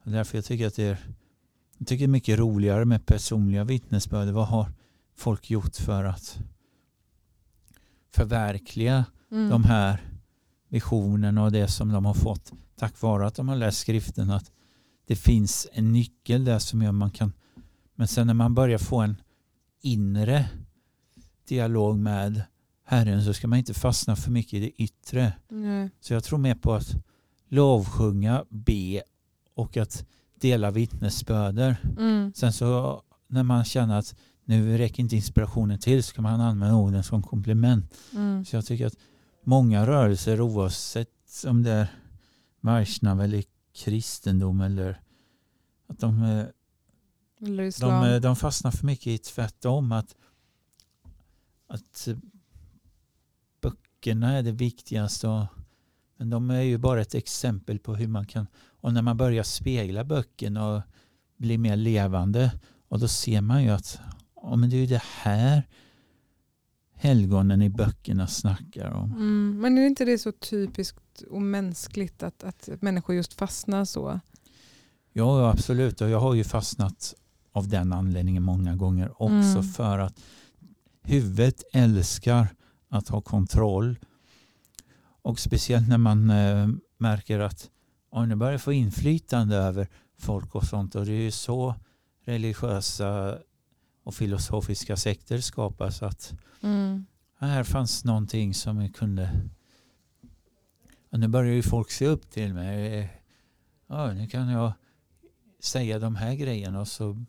Därför 0.04 0.38
jag 0.38 0.44
tycker 0.44 0.66
att 0.66 0.74
det 0.74 0.84
är, 0.84 0.98
jag 1.78 1.88
tycker 1.88 2.06
det 2.06 2.10
är 2.10 2.12
mycket 2.12 2.38
roligare 2.38 2.84
med 2.84 3.06
personliga 3.06 3.64
vittnesbörd. 3.64 4.28
Vad 4.28 4.46
har 4.46 4.72
folk 5.16 5.50
gjort 5.50 5.76
för 5.76 6.04
att 6.04 6.38
förverkliga 8.10 9.04
Mm. 9.32 9.50
de 9.50 9.64
här 9.64 10.00
visionerna 10.68 11.44
och 11.44 11.52
det 11.52 11.68
som 11.68 11.92
de 11.92 12.04
har 12.04 12.14
fått 12.14 12.52
tack 12.76 13.00
vare 13.02 13.26
att 13.26 13.34
de 13.34 13.48
har 13.48 13.56
läst 13.56 13.78
skriften. 13.78 14.30
Att 14.30 14.50
det 15.06 15.16
finns 15.16 15.68
en 15.72 15.92
nyckel 15.92 16.44
där 16.44 16.58
som 16.58 16.82
gör 16.82 16.92
man 16.92 17.10
kan 17.10 17.32
men 17.94 18.08
sen 18.08 18.26
när 18.26 18.34
man 18.34 18.54
börjar 18.54 18.78
få 18.78 19.00
en 19.00 19.16
inre 19.82 20.48
dialog 21.48 21.98
med 21.98 22.42
Herren 22.84 23.24
så 23.24 23.32
ska 23.34 23.48
man 23.48 23.58
inte 23.58 23.74
fastna 23.74 24.16
för 24.16 24.30
mycket 24.30 24.54
i 24.54 24.60
det 24.60 24.82
yttre. 24.82 25.32
Nej. 25.48 25.90
Så 26.00 26.12
jag 26.12 26.24
tror 26.24 26.38
mer 26.38 26.54
på 26.54 26.74
att 26.74 26.94
lovsjunga, 27.48 28.44
be 28.48 29.02
och 29.54 29.76
att 29.76 30.04
dela 30.34 30.70
vittnesbörder. 30.70 31.76
Mm. 31.98 32.32
Sen 32.34 32.52
så 32.52 33.02
när 33.28 33.42
man 33.42 33.64
känner 33.64 33.98
att 33.98 34.14
nu 34.44 34.78
räcker 34.78 35.02
inte 35.02 35.16
inspirationen 35.16 35.78
till 35.78 36.02
så 36.02 36.14
kan 36.14 36.22
man 36.22 36.40
använda 36.40 36.76
orden 36.76 37.04
som 37.04 37.22
komplement. 37.22 37.94
Mm. 38.14 38.44
Så 38.44 38.56
jag 38.56 38.66
tycker 38.66 38.86
att 38.86 38.96
många 39.44 39.86
rörelser 39.86 40.40
oavsett 40.40 41.44
om 41.46 41.62
det 41.62 41.70
är 41.70 41.88
Vaishnav 42.60 43.22
eller 43.22 43.44
kristendom 43.74 44.60
eller 44.60 45.00
att 45.86 45.98
de, 45.98 46.22
eh, 46.22 46.46
de, 47.80 48.04
eh, 48.04 48.20
de 48.20 48.36
fastnar 48.36 48.70
för 48.70 48.86
mycket 48.86 49.06
i 49.06 49.18
tvärtom. 49.18 49.92
Att, 49.92 50.14
att 51.66 52.08
böckerna 53.60 54.32
är 54.32 54.42
det 54.42 54.52
viktigaste. 54.52 55.28
Och, 55.28 55.46
men 56.16 56.30
de 56.30 56.50
är 56.50 56.60
ju 56.60 56.78
bara 56.78 57.00
ett 57.00 57.14
exempel 57.14 57.78
på 57.78 57.94
hur 57.94 58.08
man 58.08 58.26
kan... 58.26 58.46
Och 58.80 58.92
när 58.92 59.02
man 59.02 59.16
börjar 59.16 59.42
spegla 59.42 60.04
böckerna 60.04 60.68
och 60.68 60.82
blir 61.36 61.58
mer 61.58 61.76
levande 61.76 62.52
och 62.88 62.98
då 62.98 63.08
ser 63.08 63.40
man 63.40 63.62
ju 63.62 63.70
att 63.70 64.00
ja, 64.50 64.56
men 64.56 64.70
det 64.70 64.76
är 64.76 64.80
ju 64.80 64.86
det 64.86 65.02
här 65.22 65.62
helgonen 66.94 67.62
i 67.62 67.68
böckerna 67.68 68.26
snackar 68.26 68.90
om. 68.90 69.10
Mm. 69.12 69.58
Men 69.60 69.78
är 69.78 69.86
inte 69.86 70.04
det 70.04 70.18
så 70.18 70.32
typiskt 70.32 71.22
och 71.30 71.42
mänskligt 71.42 72.22
att, 72.22 72.44
att 72.44 72.68
människor 72.82 73.14
just 73.16 73.34
fastnar 73.34 73.84
så? 73.84 74.20
Ja, 75.12 75.50
absolut. 75.50 76.00
Och 76.00 76.10
jag 76.10 76.20
har 76.20 76.34
ju 76.34 76.44
fastnat 76.44 77.14
av 77.52 77.68
den 77.68 77.92
anledningen 77.92 78.42
många 78.42 78.76
gånger 78.76 79.22
också 79.22 79.58
Mm. 79.58 79.62
för 79.62 79.98
att 79.98 80.20
huvudet 81.02 81.62
älskar 81.72 82.48
att 82.88 83.08
ha 83.08 83.20
kontroll. 83.20 83.98
Och 85.22 85.38
speciellt 85.38 85.88
när 85.88 85.98
man 85.98 86.30
eh, 86.30 86.68
märker 86.98 87.38
att 87.40 87.70
oh, 88.10 88.26
nu 88.26 88.34
börjar 88.34 88.58
få 88.58 88.72
inflytande 88.72 89.56
över 89.56 89.88
folk 90.18 90.54
och 90.54 90.64
sånt. 90.64 90.94
Och 90.94 91.06
det 91.06 91.12
är 91.12 91.22
ju 91.22 91.30
så 91.30 91.74
religiösa 92.24 93.38
och 94.02 94.14
filosofiska 94.14 94.96
sekter 94.96 95.38
skapas. 95.40 96.02
att 96.02 96.34
Mm. 96.62 97.06
här 97.38 97.64
fanns 97.64 98.04
någonting 98.04 98.54
som 98.54 98.80
jag 98.80 98.94
kunde... 98.94 99.40
Och 101.10 101.20
nu 101.20 101.28
börjar 101.28 101.52
ju 101.54 101.62
folk 101.62 101.90
se 101.90 102.06
upp 102.06 102.30
till 102.30 102.54
mig. 102.54 103.10
Ja, 103.86 104.12
nu 104.12 104.26
kan 104.26 104.48
jag 104.48 104.72
säga 105.60 105.98
de 105.98 106.16
här 106.16 106.34
grejerna 106.34 106.80
och 106.80 106.88
så, 106.88 107.24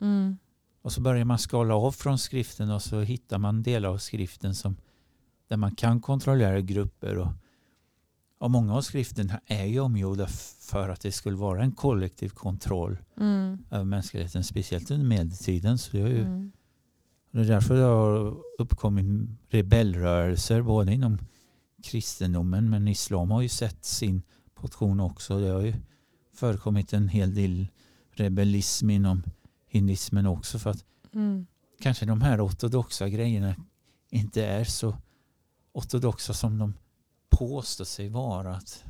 Mm. 0.00 0.36
och 0.82 0.92
så 0.92 1.00
börjar 1.00 1.24
man 1.24 1.38
skala 1.38 1.74
av 1.74 1.92
från 1.92 2.18
skriften 2.18 2.70
och 2.70 2.82
så 2.82 3.00
hittar 3.00 3.38
man 3.38 3.62
delar 3.62 3.88
av 3.88 3.98
skriften 3.98 4.54
som 4.54 4.76
där 5.48 5.56
man 5.56 5.74
kan 5.74 6.00
kontrollera 6.00 6.60
grupper. 6.60 7.18
Och, 7.18 7.28
och 8.38 8.50
många 8.50 8.74
av 8.74 8.82
skrifterna 8.82 9.40
är 9.46 9.64
ju 9.64 9.80
omgjorda 9.80 10.26
för 10.60 10.88
att 10.88 11.00
det 11.00 11.12
skulle 11.12 11.36
vara 11.36 11.62
en 11.62 11.72
kollektiv 11.72 12.28
kontroll 12.28 12.98
Mm. 13.16 13.58
över 13.70 13.84
mänskligheten, 13.84 14.44
speciellt 14.44 14.90
under 14.90 15.06
medeltiden. 15.06 15.78
Så 15.78 15.96
det 15.96 16.02
är 16.02 16.08
ju 16.08 16.20
Mm. 16.24 16.52
Det 17.30 17.40
är 17.40 17.44
därför 17.44 17.74
det 17.76 17.82
har 17.82 18.36
uppkommit 18.58 19.28
rebellrörelser 19.48 20.62
både 20.62 20.92
inom 20.94 21.18
kristendomen 21.82 22.70
men 22.70 22.88
islam 22.88 23.30
har 23.30 23.42
ju 23.42 23.48
sett 23.48 23.84
sin 23.84 24.22
portion 24.54 25.00
också. 25.00 25.40
Det 25.40 25.48
har 25.48 25.60
ju 25.60 25.74
förekommit 26.34 26.92
en 26.92 27.08
hel 27.08 27.34
del 27.34 27.66
rebellism 28.10 28.90
inom 28.90 29.22
hinduismen 29.68 30.26
också 30.26 30.58
för 30.58 30.70
att 30.70 30.84
Mm. 31.12 31.46
kanske 31.80 32.06
de 32.06 32.20
här 32.20 32.46
ortodoxa 32.46 33.08
grejerna 33.08 33.54
inte 34.10 34.44
är 34.46 34.64
så 34.64 34.96
ortodoxa 35.72 36.34
som 36.34 36.58
de 36.58 36.74
påstår 37.38 37.84
sig 37.84 38.08
vara. 38.08 38.54
Att 38.54 38.84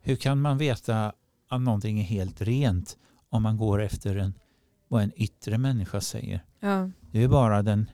hur 0.00 0.16
kan 0.16 0.40
man 0.40 0.58
veta 0.58 1.12
att 1.48 1.60
någonting 1.60 2.00
är 2.00 2.04
helt 2.04 2.40
rent 2.40 2.96
om 3.28 3.42
man 3.42 3.56
går 3.56 3.82
efter 3.82 4.16
en, 4.16 4.34
vad 4.88 5.02
en 5.02 5.12
yttre 5.16 5.58
människa 5.58 6.00
säger? 6.00 6.44
Ja. 6.60 6.90
Det 7.10 7.22
är 7.22 7.28
bara 7.28 7.62
den, 7.62 7.90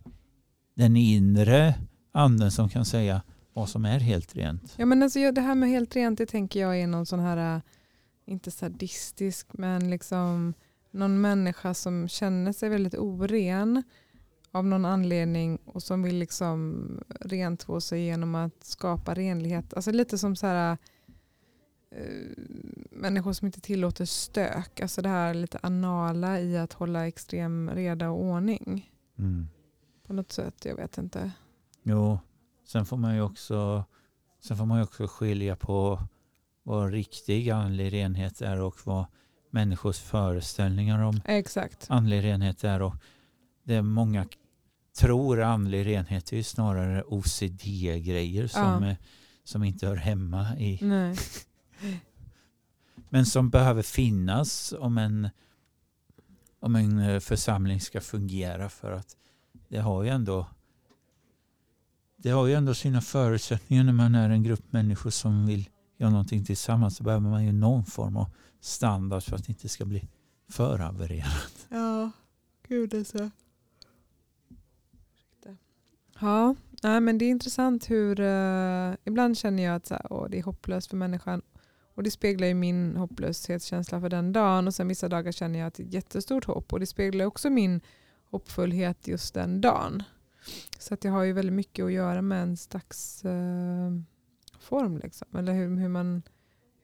den 0.75 0.97
inre 0.97 1.75
anden 2.13 2.51
som 2.51 2.69
kan 2.69 2.85
säga 2.85 3.23
vad 3.53 3.69
som 3.69 3.85
är 3.85 3.99
helt 3.99 4.37
rent. 4.37 4.75
Ja, 4.77 4.87
men 4.87 5.03
alltså, 5.03 5.33
det 5.33 5.41
här 5.41 5.55
med 5.55 5.69
helt 5.69 5.97
rent 5.97 6.19
det 6.19 6.27
tänker 6.27 6.61
jag 6.61 6.81
är 6.81 6.87
någon 6.87 7.07
sån 7.07 7.21
här, 7.21 7.57
äh, 7.57 7.63
inte 8.27 8.51
sadistisk, 8.51 9.47
men 9.53 9.91
liksom 9.91 10.55
någon 10.91 11.21
människa 11.21 11.75
som 11.75 12.09
känner 12.09 12.53
sig 12.53 12.69
väldigt 12.69 12.95
oren 12.95 13.83
av 14.53 14.67
någon 14.67 14.85
anledning 14.85 15.59
och 15.65 15.83
som 15.83 16.03
vill 16.03 16.19
liksom 16.19 16.85
rentvå 17.21 17.81
sig 17.81 18.05
genom 18.05 18.35
att 18.35 18.65
skapa 18.65 19.15
renlighet. 19.15 19.75
Alltså 19.75 19.91
lite 19.91 20.19
som 20.19 20.37
så 20.37 20.47
här 20.47 20.79
uh, 21.97 22.33
människor 22.91 23.33
som 23.33 23.47
inte 23.47 23.61
tillåter 23.61 24.05
stök. 24.05 24.81
Alltså 24.81 25.03
det 25.03 25.09
här 25.09 25.35
lite 25.35 25.59
anala 25.63 26.41
i 26.41 26.59
att 26.59 26.73
hålla 26.73 27.07
extrem 27.07 27.71
reda 27.71 28.11
och 28.11 28.23
ordning. 28.23 28.93
Mm. 29.19 29.49
På 30.07 30.13
något 30.13 30.33
sätt, 30.33 30.65
jag 30.65 30.77
vet 30.77 30.99
inte. 30.99 31.33
Jo, 31.83 32.19
sen 32.67 32.87
får 32.87 32.97
man 32.97 33.15
ju 33.15 33.23
också, 33.23 33.85
sen 34.41 34.57
får 34.57 34.67
man 34.67 34.83
också 34.83 35.07
skilja 35.07 35.57
på 35.57 36.01
vad 36.63 36.93
riktig 36.93 37.51
andlig 37.51 37.93
renhet 37.93 38.41
är 38.41 38.61
och 38.61 38.77
vad 38.85 39.05
människors 39.51 39.99
föreställningar 39.99 41.03
om 41.03 41.21
Exakt. 41.25 41.87
andlig 41.89 42.25
renhet 42.25 42.65
är. 42.65 42.83
Och 42.83 42.95
det 43.63 43.83
många 43.83 44.27
tror 44.99 45.41
andlig 45.43 45.87
renhet 45.87 46.33
är 46.33 46.37
ju 46.37 46.43
snarare 46.43 47.03
OCD-grejer 47.03 48.47
som, 48.47 48.83
Ja. 48.83 48.91
eh, 48.91 48.97
som 49.45 49.65
inte 49.65 49.87
hör 49.87 49.97
hemma 49.97 50.57
i 50.59 50.81
men 53.11 53.27
som 53.27 53.51
behöver 53.51 53.83
finnas 53.83 54.75
om 54.79 54.99
en, 54.99 55.29
om 56.61 56.77
en 56.77 56.99
eh, 56.99 57.21
församling 57.21 57.81
ska 57.81 58.01
fungera 58.01 58.69
för 58.69 58.93
att 58.93 59.17
det 59.69 59.79
har 59.79 60.03
ju 60.03 60.09
ändå 60.09 60.47
det 62.17 62.31
har 62.31 62.47
ju 62.47 62.55
ändå 62.55 62.75
sina 62.75 63.01
förutsättningar 63.01 63.85
när 63.85 63.93
man 63.93 64.15
är 64.15 64.31
en 64.31 64.43
grupp 64.43 64.73
människor 64.73 65.11
som 65.11 65.47
vill 65.47 65.69
göra 65.99 66.11
någonting 66.11 66.45
tillsammans 66.45 66.97
så 66.97 67.03
behöver 67.03 67.29
man 67.31 67.45
ju 67.45 67.53
någon 67.53 67.85
form 67.85 68.17
av 68.17 68.27
standard 68.61 69.23
för 69.23 69.37
att 69.37 69.47
det 69.47 69.51
inte 69.53 69.69
ska 69.69 69.85
bli 69.85 70.09
för 70.51 70.79
havererat. 70.79 71.67
Ja, 71.69 72.11
gud 72.69 72.95
alltså. 72.95 73.31
Ja, 76.21 76.55
nej, 76.83 77.01
men 77.01 77.19
det 77.19 77.25
är 77.25 77.31
intressant 77.31 77.91
hur... 77.91 78.21
Uh, 78.21 78.95
ibland 79.05 79.39
känner 79.39 79.63
jag 79.63 79.75
att 79.75 79.87
så 79.87 79.95
här, 79.95 80.13
åh, 80.13 80.29
det 80.29 80.39
är 80.39 80.43
hopplöst 80.43 80.91
för 80.91 80.97
människan. 80.97 81.43
Och 81.95 82.03
det 82.03 82.11
speglar 82.11 82.47
ju 82.47 82.55
min 82.55 82.97
hopplöshetskänsla 82.97 84.01
för 84.01 84.09
den 84.09 84.33
dagen. 84.33 84.67
Och 84.67 84.75
sen 84.75 84.89
vissa 84.89 85.09
dagar 85.09 85.33
känner 85.33 85.59
jag 85.59 85.67
att 85.67 85.75
det 85.75 85.83
är 85.83 85.87
ett 85.87 85.95
jättestort 85.95 86.45
hopp. 86.45 86.73
Och 86.73 86.81
det 86.81 86.87
speglar 86.87 87.25
också 87.25 87.51
min 87.51 87.81
hoppfullhet 88.31 89.09
just 89.09 89.35
den 89.35 89.61
dagen. 89.61 90.03
Så 90.79 90.95
att 90.95 91.01
det 91.01 91.09
har 91.09 91.23
ju 91.23 91.33
väldigt 91.33 91.55
mycket 91.55 91.85
att 91.85 91.93
göra 91.93 92.23
med 92.23 92.43
en 92.43 92.57
slags 92.57 93.25
Uh, 93.25 94.01
form. 94.61 94.99
Liksom. 94.99 95.29
Eller 95.39 95.53
hur, 95.53 95.77
hur, 95.77 95.89
man, 95.89 96.23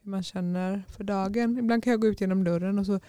hur 0.02 0.10
man 0.10 0.22
känner 0.22 0.82
för 0.88 1.04
dagen. 1.04 1.58
Ibland 1.58 1.84
kan 1.84 1.90
jag 1.90 2.00
gå 2.00 2.06
ut 2.06 2.20
genom 2.20 2.44
dörren 2.44 2.78
och 2.78 2.86
så 2.86 3.00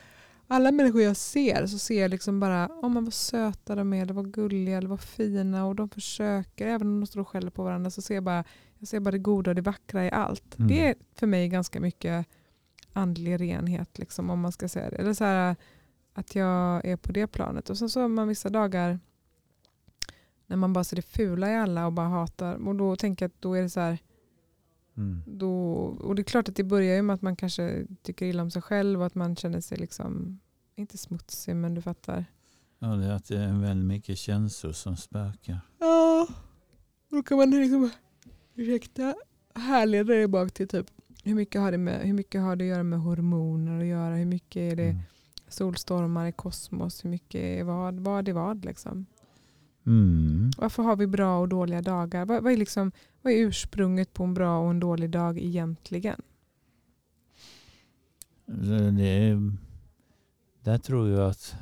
alla 0.48 0.72
människor 0.72 1.02
jag 1.02 1.18
ser 1.18 1.66
så 1.66 1.78
ser 1.78 2.02
jag 2.02 2.12
liksom 2.12 2.40
bara 2.40 2.68
oh, 2.68 2.90
men 2.90 3.04
vad 3.04 3.14
söta 3.14 3.76
de 3.76 3.94
är, 3.94 4.02
eller 4.02 4.14
vad 4.14 4.34
gulliga 4.34 4.78
eller 4.78 4.90
vad 4.90 5.02
fina 5.02 5.66
och 5.66 5.76
de 5.76 5.90
försöker, 5.90 6.68
även 6.68 6.88
om 6.88 7.00
de 7.00 7.08
står 7.08 7.22
och 7.22 7.28
skäller 7.28 7.52
på 7.52 7.64
varandra 7.64 7.92
så 7.92 8.02
ser 8.02 8.16
jag 8.16 8.24
bara, 8.24 8.44
jag 8.80 8.88
ser 8.88 9.00
bara 9.00 9.12
det 9.12 9.18
goda 9.18 9.52
och 9.52 9.56
det 9.56 9.62
vackra 9.62 10.06
i 10.06 10.12
allt. 10.12 10.60
Mm. 10.60 10.68
Det 10.68 10.88
är 10.88 10.96
för 11.16 11.28
mig 11.28 11.48
ganska 11.48 11.80
mycket 11.80 12.28
andlig 12.94 13.42
renhet 13.42 14.00
liksom, 14.00 14.30
om 14.30 14.40
man 14.40 14.52
ska 14.52 14.70
säga 14.70 14.90
det. 14.90 14.96
Eller 14.96 15.14
så 15.14 15.24
här, 15.24 15.56
att 16.14 16.36
jag 16.36 16.86
är 16.86 16.98
på 16.98 17.12
det 17.12 17.28
planet. 17.28 17.70
Och 17.70 17.78
sen 17.78 17.90
så 17.90 18.02
har 18.02 18.08
man 18.08 18.28
vissa 18.28 18.50
dagar 18.50 19.00
när 20.48 20.58
man 20.58 20.74
bara 20.74 20.84
ser 20.84 20.96
det 20.96 21.02
fula 21.02 21.52
i 21.52 21.56
alla 21.56 21.86
och 21.86 21.94
bara 21.94 22.08
hatar. 22.08 22.68
Och 22.68 22.76
då 22.76 22.96
tänker 22.96 23.26
jag 23.26 23.30
att 23.30 23.42
då 23.42 23.54
är 23.54 23.62
det 23.62 23.70
så 23.70 23.80
här, 23.80 23.98
Mm. 24.98 25.22
då, 25.26 25.52
och 25.84 26.16
det 26.16 26.22
är 26.22 26.24
klart 26.24 26.50
att 26.50 26.56
det 26.56 26.64
börjar 26.64 26.96
ju 26.96 27.02
med 27.02 27.14
att 27.14 27.22
man 27.22 27.36
kanske 27.36 27.86
tycker 28.02 28.26
illa 28.26 28.44
om 28.44 28.52
sig 28.52 28.62
själv 28.62 29.00
och 29.00 29.06
att 29.06 29.16
man 29.16 29.36
känner 29.36 29.62
sig 29.62 29.78
liksom, 29.78 30.40
inte 30.76 30.98
smutsig 30.98 31.56
men 31.56 31.74
du 31.74 31.82
fattar. 31.82 32.26
Ja, 32.80 32.88
det 32.88 33.06
är 33.06 33.12
att 33.12 33.26
det 33.28 33.38
är 33.38 33.62
väldigt 33.62 33.88
mycket 33.88 34.18
känslor 34.18 34.72
som 34.72 34.98
spökar. 34.98 35.60
Ja, 35.80 36.28
då 37.12 37.24
kan 37.24 37.38
man 37.38 37.50
liksom, 37.52 37.90
ursäkta, 38.56 39.16
härleda 39.56 40.14
det 40.14 40.28
bak 40.28 40.52
till 40.52 40.68
typ 40.68 40.88
hur 41.24 41.36
mycket, 41.36 41.62
har 41.62 41.72
det 41.72 41.78
med, 41.78 42.02
hur 42.02 42.14
mycket 42.14 42.42
har 42.42 42.56
det 42.56 42.64
att 42.64 42.70
göra 42.70 42.84
med 42.84 43.00
hormoner 43.00 43.80
att 43.80 43.86
göra? 43.86 44.16
Hur 44.16 44.26
mycket 44.26 44.72
är 44.72 44.76
det 44.76 44.90
Mm. 44.90 45.02
solstormar 45.48 46.28
i 46.28 46.32
kosmos? 46.32 47.06
Hur 47.06 47.10
mycket 47.10 47.42
är 47.42 47.64
vad? 47.64 48.00
Vad 48.00 48.28
är 48.28 48.34
vad 48.34 48.66
liksom? 48.66 49.06
Mm. 49.86 50.52
Varför 50.58 50.84
har 50.84 50.96
vi 50.96 51.08
bra 51.08 51.40
och 51.40 51.50
dåliga 51.50 51.82
dagar? 51.82 52.26
Vad, 52.26 52.44
vad, 52.44 52.54
är 52.54 52.58
liksom, 52.58 52.92
vad 53.26 53.34
är 53.34 53.38
ursprunget 53.38 54.14
på 54.14 54.24
en 54.24 54.34
bra 54.34 54.60
och 54.60 54.70
en 54.70 54.80
dålig 54.80 55.10
dag 55.10 55.38
egentligen? 55.38 56.22
Det 58.98 59.08
är, 59.08 59.52
där 60.64 60.78
tror 60.78 61.10
jag 61.10 61.30
att 61.30 61.56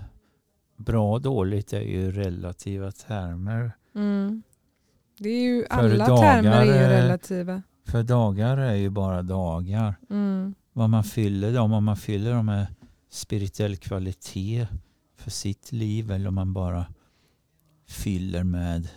bra 0.75 1.13
och 1.13 1.21
dåligt 1.21 1.73
är 1.73 1.81
ju 1.81 2.11
relativa 2.11 2.91
termer. 2.91 3.71
Mm. 3.95 4.43
Det 5.17 5.29
är 5.29 5.41
ju, 5.41 5.65
alla 5.69 6.07
dagar, 6.07 6.41
termer 6.41 6.51
är 6.51 6.65
ju 6.65 6.87
relativa. 6.87 7.61
För 7.85 8.03
dagar 8.03 8.57
är 8.57 8.75
ju 8.75 8.89
bara 8.89 9.21
dagar. 9.21 9.95
Mm. 10.09 10.55
Vad 10.73 10.89
man 10.89 11.03
fyller 11.03 11.53
dem, 11.53 11.73
om 11.73 11.83
man 11.83 11.97
fyller 11.97 12.33
dem 12.33 12.45
med 12.45 12.67
spirituell 13.09 13.77
kvalitet 13.77 14.67
för 15.15 15.31
sitt 15.31 15.71
liv 15.71 16.11
eller 16.11 16.27
om 16.27 16.35
man 16.35 16.53
bara 16.53 16.85
fyller 17.87 18.43
med 18.43 18.89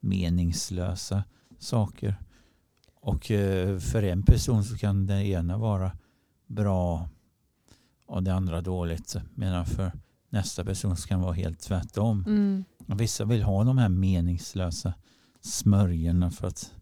meningslösa 0.00 1.24
saker. 1.66 2.16
Och 3.00 3.30
eh, 3.30 3.78
för 3.78 4.02
en 4.02 4.22
person 4.22 4.64
så 4.64 4.76
kan 4.76 5.06
det 5.06 5.26
ena 5.26 5.58
vara 5.58 5.92
bra 6.46 7.08
och 8.06 8.22
det 8.22 8.34
andra 8.34 8.60
dåligt. 8.60 9.16
Medan 9.34 9.66
för 9.66 9.92
nästa 10.30 10.64
person 10.64 10.96
så 10.96 11.08
kan 11.08 11.18
det 11.18 11.24
vara 11.24 11.34
helt 11.34 11.60
tvärtom. 11.60 12.24
Mm. 12.26 12.64
Och 12.88 13.00
vissa 13.00 13.24
vill 13.24 13.42
ha 13.42 13.64
de 13.64 13.78
här 13.78 13.88
meningslösa 13.88 14.94
smörjorna 15.40 16.30
för 16.30 16.46
att 16.46 16.74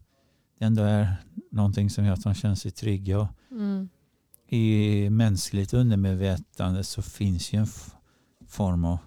det 0.59 0.65
ändå 0.65 0.83
är 0.83 1.15
någonting 1.51 1.89
som 1.89 2.05
gör 2.05 2.13
att 2.13 2.23
de 2.23 2.33
känner 2.33 2.55
sig 2.55 2.71
trygga. 2.71 3.19
Och 3.19 3.27
Mm. 3.55 3.89
I 4.47 5.09
mänskligt 5.09 5.73
undermedvetande 5.73 6.83
så 6.83 7.01
finns 7.01 7.53
ju 7.53 7.59
en 7.59 7.67
form 8.47 8.85
av 8.85 8.97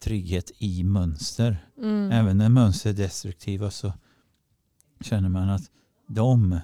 trygghet 0.00 0.50
i 0.58 0.84
mönster. 0.84 1.66
Mm. 1.78 2.12
Även 2.12 2.38
när 2.38 2.48
mönster 2.48 2.90
är 2.90 2.94
destruktiva 2.94 3.70
så 3.70 3.92
känner 5.00 5.28
man 5.28 5.48
att 5.48 5.70
de 6.06 6.60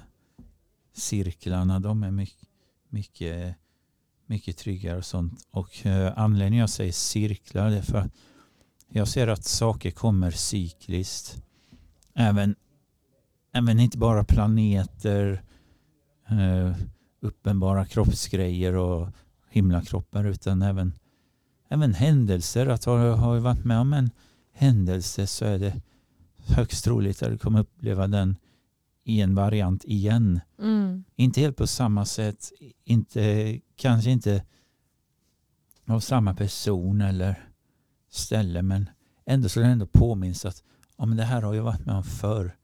cirklarna 0.93 1.79
de 1.79 2.03
är 2.03 2.11
mycket, 2.11 2.47
mycket, 2.89 3.55
mycket 4.25 4.57
tryggare 4.57 4.97
och 4.97 5.05
sånt. 5.05 5.47
Och 5.51 5.85
eh, 5.85 6.13
anledningen 6.15 6.59
jag 6.59 6.69
säger 6.69 6.91
cirklar 6.91 7.71
är 7.71 7.81
för 7.81 7.97
att 7.97 8.11
jag 8.89 9.07
ser 9.07 9.27
att 9.27 9.43
saker 9.43 9.91
kommer 9.91 10.31
cykliskt. 10.31 11.43
Även, 12.13 12.55
även 13.53 13.79
inte 13.79 13.97
bara 13.97 14.23
planeter, 14.23 15.43
eh, 16.27 16.75
uppenbara 17.19 17.85
kroppsgrejer 17.85 18.75
och 18.75 19.09
himlakroppar 19.49 20.23
utan 20.23 20.61
även, 20.61 20.93
även 21.69 21.93
händelser. 21.93 22.67
Att 22.67 22.85
har, 22.85 22.97
har 22.97 23.35
jag 23.35 23.41
varit 23.41 23.65
med 23.65 23.79
om 23.79 23.93
en 23.93 24.09
händelse 24.53 25.27
så 25.27 25.45
är 25.45 25.59
det 25.59 25.81
högst 26.47 26.83
troligt 26.83 27.23
att 27.23 27.29
du 27.29 27.37
kommer 27.37 27.59
uppleva 27.59 28.07
den 28.07 28.37
i 29.03 29.21
en 29.21 29.35
variant 29.35 29.83
igen. 29.85 30.39
Mm. 30.59 31.03
Inte 31.15 31.41
helt 31.41 31.57
på 31.57 31.67
samma 31.67 32.05
sätt, 32.05 32.51
inte, 32.83 33.59
kanske 33.75 34.11
inte 34.11 34.45
av 35.85 35.99
samma 35.99 36.33
person 36.33 37.01
eller 37.01 37.49
ställe 38.09 38.61
men 38.61 38.89
ändå 39.25 39.49
så 39.49 39.59
är 39.59 39.63
det 39.63 39.69
ändå 39.69 39.87
påminns 39.87 40.45
att 40.45 40.63
ja, 40.97 41.05
men 41.05 41.17
det 41.17 41.23
här 41.23 41.41
har 41.41 41.53
jag 41.53 41.63
varit 41.63 41.85
med 41.85 41.95
om 41.95 42.03
förr. 42.03 42.57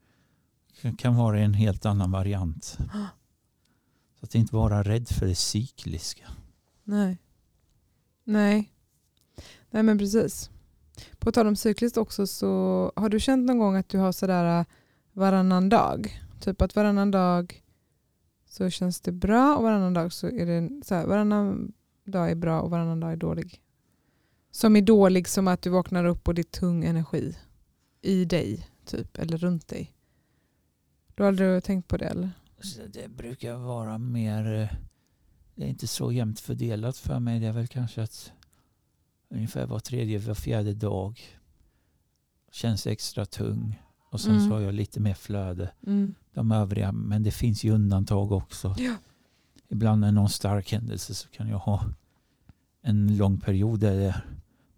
Det 0.82 0.96
kan 0.96 1.16
vara 1.16 1.40
en 1.40 1.54
helt 1.54 1.86
annan 1.86 2.10
variant. 2.10 2.78
Så 4.20 4.26
att 4.26 4.34
inte 4.34 4.54
vara 4.54 4.82
rädd 4.82 5.08
för 5.08 5.26
det 5.26 5.34
cykliska. 5.34 6.30
Nej. 6.84 7.18
Nej. 8.24 8.72
Nej 9.70 9.82
men 9.82 9.98
precis. 9.98 10.50
På 11.18 11.32
tal 11.32 11.46
om 11.46 11.56
cykliskt 11.56 11.96
också 11.96 12.26
så 12.26 12.92
har 12.96 13.08
du 13.08 13.20
känt 13.20 13.46
någon 13.46 13.58
gång 13.58 13.76
att 13.76 13.88
du 13.88 13.98
har 13.98 14.12
sådär 14.12 14.60
äh, 14.60 14.66
varannan 15.12 15.68
dag? 15.68 16.20
Typ 16.40 16.62
att 16.62 16.76
varannan 16.76 17.10
dag 17.10 17.62
så 18.46 18.70
känns 18.70 19.00
det 19.00 19.12
bra 19.12 19.56
och 19.56 19.62
varannan 19.62 19.94
dag 19.94 20.12
så 20.12 20.26
är 20.26 20.46
det 20.46 20.84
så 20.84 20.94
här, 20.94 21.06
varannan 21.06 21.72
dag 22.04 22.30
är 22.30 22.34
bra 22.34 22.60
och 22.60 22.70
varannan 22.70 23.00
dag 23.00 23.12
är 23.12 23.16
dålig. 23.16 23.62
Som 24.50 24.76
är 24.76 24.82
dålig 24.82 25.28
som 25.28 25.48
att 25.48 25.62
du 25.62 25.70
vaknar 25.70 26.04
upp 26.04 26.28
och 26.28 26.34
det 26.34 26.42
är 26.42 26.60
tung 26.60 26.84
energi 26.84 27.36
i 28.02 28.24
dig 28.24 28.66
typ 28.84 29.18
eller 29.18 29.38
runt 29.38 29.68
dig. 29.68 29.94
Du 31.14 31.22
har 31.22 31.28
aldrig 31.28 31.64
tänkt 31.64 31.88
på 31.88 31.96
det 31.96 32.06
eller? 32.06 32.30
Alltså, 32.56 32.80
det 32.92 33.08
brukar 33.08 33.54
vara 33.54 33.98
mer, 33.98 34.52
eh, 34.52 34.76
det 35.54 35.64
är 35.64 35.68
inte 35.68 35.86
så 35.86 36.12
jämnt 36.12 36.40
fördelat 36.40 36.96
för 36.96 37.18
mig. 37.20 37.40
Det 37.40 37.46
är 37.46 37.52
väl 37.52 37.68
kanske 37.68 38.02
att 38.02 38.32
ungefär 39.30 39.66
var 39.66 39.78
tredje, 39.78 40.18
var 40.18 40.34
fjärde 40.34 40.74
dag 40.74 41.20
känns 42.52 42.86
extra 42.86 43.26
tung. 43.26 43.82
och 44.12 44.20
sen 44.20 44.34
Mm. 44.36 44.48
så 44.48 44.54
har 44.54 44.60
jag 44.60 44.74
lite 44.74 45.00
mer 45.00 45.14
flöde. 45.14 45.70
Mm. 45.86 46.14
De 46.34 46.52
övriga, 46.52 46.92
men 46.92 47.22
det 47.22 47.30
finns 47.30 47.64
ju 47.64 47.70
undantag 47.70 48.32
också. 48.32 48.74
Ja. 48.78 48.94
Ibland 49.68 50.00
när 50.00 50.12
någon 50.12 50.28
stark 50.28 50.72
händelse 50.72 51.14
så 51.14 51.28
kan 51.28 51.48
jag 51.48 51.58
ha 51.58 51.84
en 52.82 53.16
lång 53.16 53.40
period 53.40 53.80
där 53.80 53.96
det 53.96 54.04
är 54.04 54.24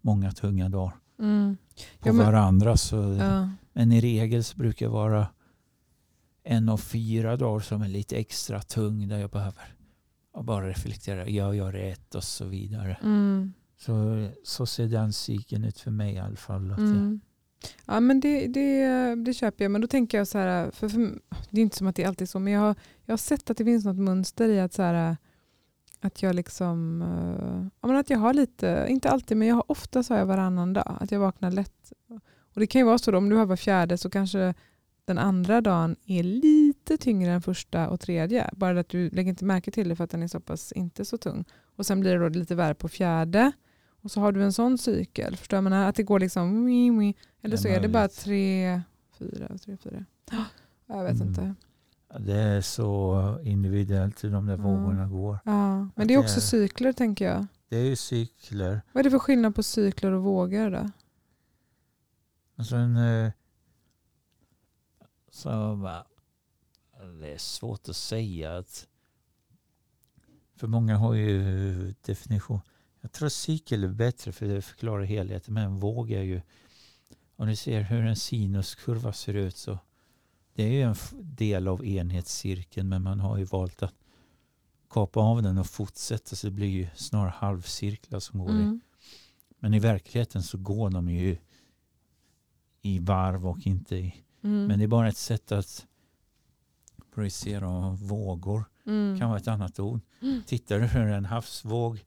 många 0.01 0.31
tunga 0.31 0.69
dagar 0.69 0.93
Mm. 1.19 1.57
på 1.99 2.09
Ja, 2.09 2.13
men- 2.13 2.25
varandra. 2.25 2.77
Så, 2.77 2.95
Ja. 3.19 3.49
Men 3.73 3.91
i 3.91 4.01
regel 4.01 4.43
så 4.43 4.57
brukar 4.57 4.85
det 4.85 4.91
vara 4.91 5.27
en 6.43 6.69
av 6.69 6.77
fyra 6.77 7.37
dagar 7.37 7.59
som 7.59 7.81
är 7.81 7.87
lite 7.89 8.15
extra 8.17 8.61
tung 8.61 9.07
där 9.07 9.17
jag 9.17 9.29
behöver 9.29 9.75
bara 10.43 10.67
reflektera. 10.69 11.27
Jag 11.29 11.55
gör 11.55 11.71
rätt 11.71 12.15
och 12.15 12.23
så 12.23 12.45
vidare. 12.45 12.97
Mm. 13.03 13.53
Så, 13.85 14.27
så 14.43 14.65
ser 14.65 14.87
den 14.87 15.13
cykeln 15.13 15.63
ut 15.63 15.79
för 15.79 15.91
mig 15.91 16.13
i 16.13 16.19
alla 16.19 16.35
fall. 16.35 16.71
Mm. 16.71 17.21
Ja 17.85 17.99
men 17.99 18.19
det, 18.19 18.47
det, 18.47 19.15
det 19.15 19.33
köper 19.33 19.65
jag. 19.65 19.71
Men 19.71 19.81
då 19.81 19.87
tänker 19.87 20.17
jag 20.17 20.27
så 20.27 20.37
här, 20.37 20.71
för, 20.71 20.89
för, 20.89 20.99
det 21.49 21.61
är 21.61 21.63
inte 21.63 21.77
som 21.77 21.87
att 21.87 21.95
det 21.95 22.05
alltid 22.05 22.25
är 22.25 22.29
så, 22.29 22.39
men 22.39 22.53
jag 22.53 22.59
har, 22.59 22.75
jag 23.05 23.13
har 23.13 23.17
sett 23.17 23.49
att 23.49 23.57
det 23.57 23.65
finns 23.65 23.85
något 23.85 23.97
mönster 23.97 24.49
i 24.49 24.59
att 24.59 24.73
så 24.73 24.81
här, 24.81 25.17
att 25.99 26.23
jag 26.23 26.35
liksom, 26.35 27.01
eh, 27.01 27.67
ja, 27.81 27.87
men 27.87 27.95
att 27.95 28.09
jag 28.09 28.19
har 28.19 28.33
lite, 28.33 28.85
inte 28.89 29.09
alltid, 29.09 29.37
men 29.37 29.47
jag 29.47 29.55
har 29.55 29.71
ofta 29.71 30.03
så 30.03 30.13
har 30.13 30.19
jag 30.19 30.25
varannan 30.25 30.73
dag, 30.73 30.97
att 30.99 31.11
jag 31.11 31.19
vaknar 31.19 31.51
lätt. 31.51 31.93
Och 32.53 32.59
det 32.59 32.67
kan 32.67 32.79
ju 32.79 32.85
vara 32.85 32.97
så 32.97 33.11
då, 33.11 33.17
om 33.17 33.29
du 33.29 33.35
har 33.35 33.45
var 33.45 33.55
fjärde 33.55 33.97
så 33.97 34.09
kanske 34.09 34.53
den 35.05 35.17
andra 35.17 35.61
dagen 35.61 35.95
är 36.05 36.23
lite 36.23 36.97
tyngre 36.97 37.31
än 37.31 37.41
första 37.41 37.89
och 37.89 37.99
tredje. 37.99 38.49
Bara 38.53 38.79
att 38.79 38.89
du 38.89 39.09
lägger 39.09 39.29
inte 39.29 39.45
märke 39.45 39.71
till 39.71 39.89
det 39.89 39.95
för 39.95 40.03
att 40.03 40.09
den 40.09 40.23
är 40.23 40.27
så 40.27 40.39
pass 40.39 40.71
inte 40.71 41.05
så 41.05 41.17
tung. 41.17 41.45
Och 41.75 41.85
sen 41.85 41.99
blir 41.99 42.13
det 42.13 42.19
då 42.19 42.29
lite 42.29 42.55
värre 42.55 42.75
på 42.75 42.87
fjärde. 42.87 43.51
Och 44.03 44.11
så 44.11 44.19
har 44.19 44.31
du 44.31 44.43
en 44.43 44.53
sån 44.53 44.77
cykel. 44.77 45.35
Förstår 45.37 45.61
menar? 45.61 45.89
Att 45.89 45.95
det 45.95 46.03
går 46.03 46.19
liksom... 46.19 46.67
Eller 47.41 47.57
så 47.57 47.67
är 47.67 47.81
det 47.81 47.87
bara 47.89 48.07
tre, 48.07 48.81
fyra, 49.19 49.57
tre, 49.57 49.77
fyra. 49.77 50.05
Ja, 50.31 50.45
Jag 50.87 51.03
vet 51.03 51.13
Mm. 51.15 51.27
inte. 51.27 51.55
det 52.19 52.33
är 52.33 52.61
så 52.61 53.39
individuellt 53.43 54.23
hur 54.23 54.31
de 54.31 54.45
där 54.45 54.57
vågorna 54.57 55.07
går. 55.07 55.39
Ja. 55.45 55.87
Men 55.95 56.07
det 56.07 56.13
är 56.13 56.17
också 56.17 56.41
cykler 56.41 56.93
tänker 56.93 57.25
jag. 57.25 57.47
Det 57.69 57.77
är 57.77 57.85
ju 57.85 57.95
cykler. 57.95 58.81
Vad 58.91 58.99
är 58.99 59.03
det 59.03 59.11
för 59.11 59.19
skillnad 59.19 59.55
på 59.55 59.63
cykler 59.63 60.11
och 60.11 60.23
vågor 60.23 60.69
då? 60.69 60.89
Alltså 62.55 62.75
en, 62.75 62.97
eh, 62.97 63.31
så 65.31 65.75
va, 65.75 66.05
det 67.21 67.33
är 67.33 67.37
svårt 67.37 67.89
att 67.89 67.95
säga. 67.95 68.57
att 68.57 68.87
För 70.55 70.67
många 70.67 70.97
har 70.97 71.13
ju 71.13 71.93
definition. 72.05 72.59
Jag 73.03 73.11
tror 73.11 73.29
cykel 73.29 73.83
är 73.83 73.87
bättre 73.87 74.31
för 74.31 74.45
det 74.45 74.61
förklarar 74.61 75.03
helheten. 75.03 75.53
Men 75.53 75.63
en 75.63 75.79
våg 75.79 76.11
är 76.11 76.21
ju, 76.21 76.41
om 77.35 77.47
ni 77.47 77.55
ser 77.55 77.81
hur 77.81 78.05
en 78.05 78.15
sinuskurva 78.15 79.13
ser 79.13 79.33
ut 79.33 79.57
så 79.57 79.77
det 80.53 80.63
är 80.63 80.71
ju 80.71 80.81
en 80.81 80.95
del 81.21 81.67
av 81.67 81.85
enhetscirkeln 81.85 82.89
men 82.89 83.03
man 83.03 83.19
har 83.19 83.37
ju 83.37 83.43
valt 83.43 83.83
att 83.83 83.93
kapa 84.89 85.19
av 85.19 85.43
den 85.43 85.57
och 85.57 85.67
fortsätta 85.67 86.35
så 86.35 86.47
det 86.47 86.51
blir 86.51 86.67
ju 86.67 86.87
snarare 86.95 87.33
halvcirklar 87.35 88.19
som 88.19 88.39
går 88.39 88.49
i 88.49 88.53
Mm. 88.53 88.81
men 89.59 89.73
i 89.73 89.79
verkligheten 89.79 90.43
så 90.43 90.57
går 90.57 90.89
de 90.89 91.09
ju 91.09 91.37
i 92.81 92.99
varv 92.99 93.47
och 93.47 93.67
inte 93.67 93.95
i. 93.95 94.15
Mm. 94.41 94.65
Men 94.65 94.79
det 94.79 94.85
är 94.85 94.87
bara 94.87 95.09
ett 95.09 95.17
sätt 95.17 95.51
att 95.51 95.87
projicera 97.13 97.89
vågor. 97.89 98.65
Mm. 98.85 99.19
kan 99.19 99.29
vara 99.29 99.39
ett 99.39 99.47
annat 99.47 99.79
ord. 99.79 100.01
Mm. 100.21 100.43
Tittar 100.45 100.79
du 100.79 100.85
hur 100.85 101.07
en 101.07 101.25
havsvåg 101.25 102.05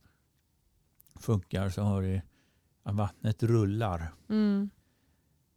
funkar 1.17 1.71
så 1.71 1.83
har 1.83 2.03
du 2.03 2.21
att 2.83 2.95
vattnet 2.95 3.43
rullar. 3.43 4.15
Mm. 4.29 4.71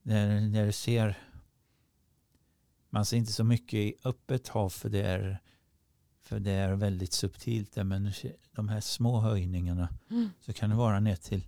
När, 0.02 0.42
när 0.42 0.66
du 0.66 0.72
ser 0.72 1.18
man 2.90 3.06
ser 3.06 3.18
inte 3.18 3.32
så 3.34 3.44
mycket 3.44 3.74
i 3.74 3.96
öppet 4.04 4.48
hav 4.48 4.70
för 4.70 4.90
det 4.90 5.02
är, 5.02 5.40
för 6.22 6.40
det 6.40 6.52
är 6.52 6.74
väldigt 6.76 7.14
subtilt. 7.14 7.74
där, 7.74 7.84
Men 7.84 8.12
de 8.52 8.70
här 8.70 8.82
små 8.82 9.20
höjningarna 9.20 9.90
Mm. 10.10 10.30
så 10.40 10.54
kan 10.54 10.70
det 10.70 10.76
vara 10.76 11.00
ner 11.00 11.16
till 11.16 11.48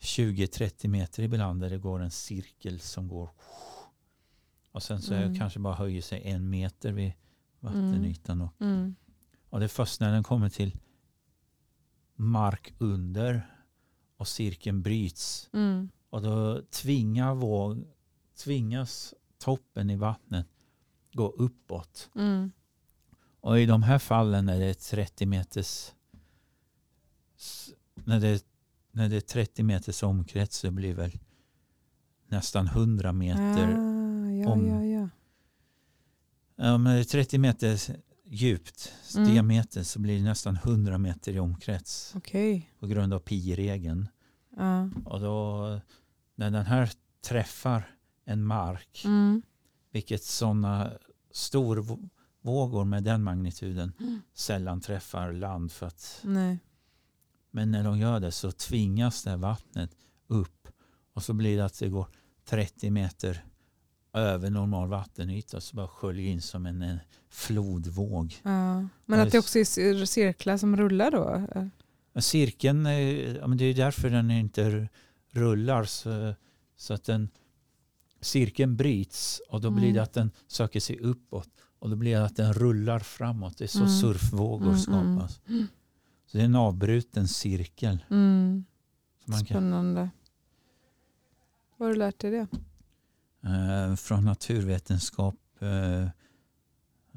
20-30 0.00 0.88
meter 0.88 1.22
ibland 1.22 1.60
där 1.60 1.70
det 1.70 1.78
går 1.78 2.00
en 2.02 2.10
cirkel 2.10 2.80
som 2.80 3.08
går 3.08 3.30
och 4.72 4.82
sen 4.82 5.02
så 5.02 5.14
Mm. 5.14 5.38
kanske 5.38 5.58
bara 5.58 5.74
höjer 5.74 6.02
sig 6.02 6.22
en 6.24 6.50
meter 6.50 6.92
vid 6.92 7.12
vattenytan. 7.60 8.40
Och, 8.40 8.52
Mm. 8.60 8.94
och 9.50 9.58
det 9.60 9.66
är 9.66 9.68
först 9.68 10.00
när 10.00 10.12
den 10.12 10.22
kommer 10.22 10.48
till 10.48 10.76
mark 12.16 12.74
under 12.78 13.50
och 14.16 14.28
cirkeln 14.28 14.82
bryts 14.82 15.48
Mm. 15.52 15.88
och 16.10 16.22
då 16.22 16.62
tvingar 16.62 17.34
våg, 17.34 17.84
tvingas 18.44 19.14
toppen 19.38 19.90
i 19.90 19.96
vattnet 19.96 20.46
gå 21.12 21.28
uppåt. 21.28 22.10
Mm. 22.14 22.52
Och 23.40 23.60
i 23.60 23.66
de 23.66 23.82
här 23.82 23.98
fallen 23.98 24.46
när 24.46 24.58
det 24.58 24.64
är 24.66 24.74
30 24.74 25.26
meters 25.26 25.92
när 27.94 28.20
det, 28.20 28.44
när 28.92 29.08
det 29.08 29.16
är 29.16 29.20
30 29.20 29.62
meters 29.62 30.02
omkrets 30.02 30.56
så 30.58 30.70
blir 30.70 30.88
det 30.88 30.94
väl 30.94 31.18
nästan 32.28 32.66
100 32.66 33.12
meter. 33.12 33.68
Ah, 33.78 34.30
ja, 34.30 34.50
om- 34.50 34.66
ja, 34.66 34.84
ja. 34.84 35.08
Men 36.78 36.84
det 36.84 37.00
är 37.00 37.04
30 37.04 37.38
meter 37.38 37.96
djupt 38.34 38.92
Mm. 39.16 39.30
diameter 39.30 39.82
så 39.82 39.98
blir 39.98 40.18
det 40.18 40.24
nästan 40.24 40.56
100 40.56 40.98
meter 40.98 41.32
i 41.32 41.38
omkrets 41.38 42.12
Okej. 42.16 42.70
på 42.80 42.86
grund 42.86 43.14
av 43.14 43.18
pi-regeln. 43.18 44.08
Ja. 44.56 44.88
Och 45.04 45.20
då 45.20 45.66
när 46.34 46.50
den 46.50 46.66
här 46.66 46.90
träffar 47.22 47.96
en 48.24 48.44
mark, 48.44 49.02
Mm. 49.04 49.42
vilket 49.92 50.24
sådana 50.24 50.92
storvågor 51.30 52.84
med 52.84 53.04
den 53.04 53.22
magnituden 53.22 53.92
Mm. 54.00 54.20
sällan 54.34 54.80
träffar 54.80 55.32
land 55.32 55.72
för 55.72 55.86
att 55.86 56.20
Nej. 56.24 56.58
Men 57.50 57.70
när 57.70 57.84
de 57.84 57.98
gör 57.98 58.20
det 58.20 58.32
så 58.32 58.52
tvingas 58.52 59.22
det 59.22 59.36
vattnet 59.36 59.90
upp 60.26 60.68
och 61.12 61.22
så 61.22 61.32
blir 61.32 61.56
det 61.56 61.64
att 61.64 61.78
det 61.78 61.88
går 61.88 62.06
30 62.44 62.90
meter 62.90 63.44
över 64.14 64.50
normal 64.50 64.88
vattenyta 64.88 65.60
så 65.60 65.76
bara 65.76 65.88
sköljer 65.88 66.30
in 66.32 66.42
som 66.42 66.66
en, 66.66 66.82
en 66.82 66.98
flodvåg. 67.30 68.34
Ja. 68.42 68.88
Men 69.06 69.20
att 69.20 69.30
det 69.30 69.36
just- 69.36 69.46
också 69.46 69.58
är 69.58 69.64
cir- 69.64 70.04
cirklar 70.04 70.56
som 70.56 70.76
rullar 70.76 71.10
då? 71.10 71.46
Cirkeln, 72.20 72.86
är- 72.86 73.36
ja, 73.38 73.46
men 73.46 73.58
det 73.58 73.64
är 73.64 73.74
därför 73.74 74.10
den 74.10 74.30
inte 74.30 74.88
rullar 75.30 75.84
så, 75.84 76.34
så 76.76 76.94
att 76.94 77.04
den 77.04 77.28
cirkeln 78.20 78.76
bryts 78.76 79.40
och 79.48 79.60
då 79.60 79.70
blir 79.70 79.84
Mm. 79.84 79.94
det 79.94 80.02
att 80.02 80.12
den 80.12 80.30
söker 80.46 80.80
sig 80.80 80.98
uppåt 80.98 81.48
och 81.78 81.90
då 81.90 81.96
blir 81.96 82.16
det 82.16 82.24
att 82.24 82.36
den 82.36 82.52
rullar 82.54 82.98
framåt. 82.98 83.58
Det 83.58 83.64
är 83.64 83.68
så 83.68 83.78
Mm. 83.78 83.90
surfvågor 84.00 84.66
Mm, 84.66 84.78
skapas. 84.78 85.40
mm. 85.48 85.66
Så 86.26 86.36
det 86.36 86.40
är 86.42 86.44
en 86.44 86.54
avbruten 86.56 87.28
cirkel. 87.28 88.04
Mm. 88.10 88.64
Man 89.24 89.38
kan, 89.38 89.46
Spännande. 89.46 90.10
Var 91.76 91.86
har 91.86 91.92
du 91.92 91.98
lärt 91.98 92.18
dig 92.18 92.30
det? 92.30 92.46
Eh, 93.46 93.94
från 93.96 94.24
naturvetenskap 94.24 95.34
eh, 95.60 96.08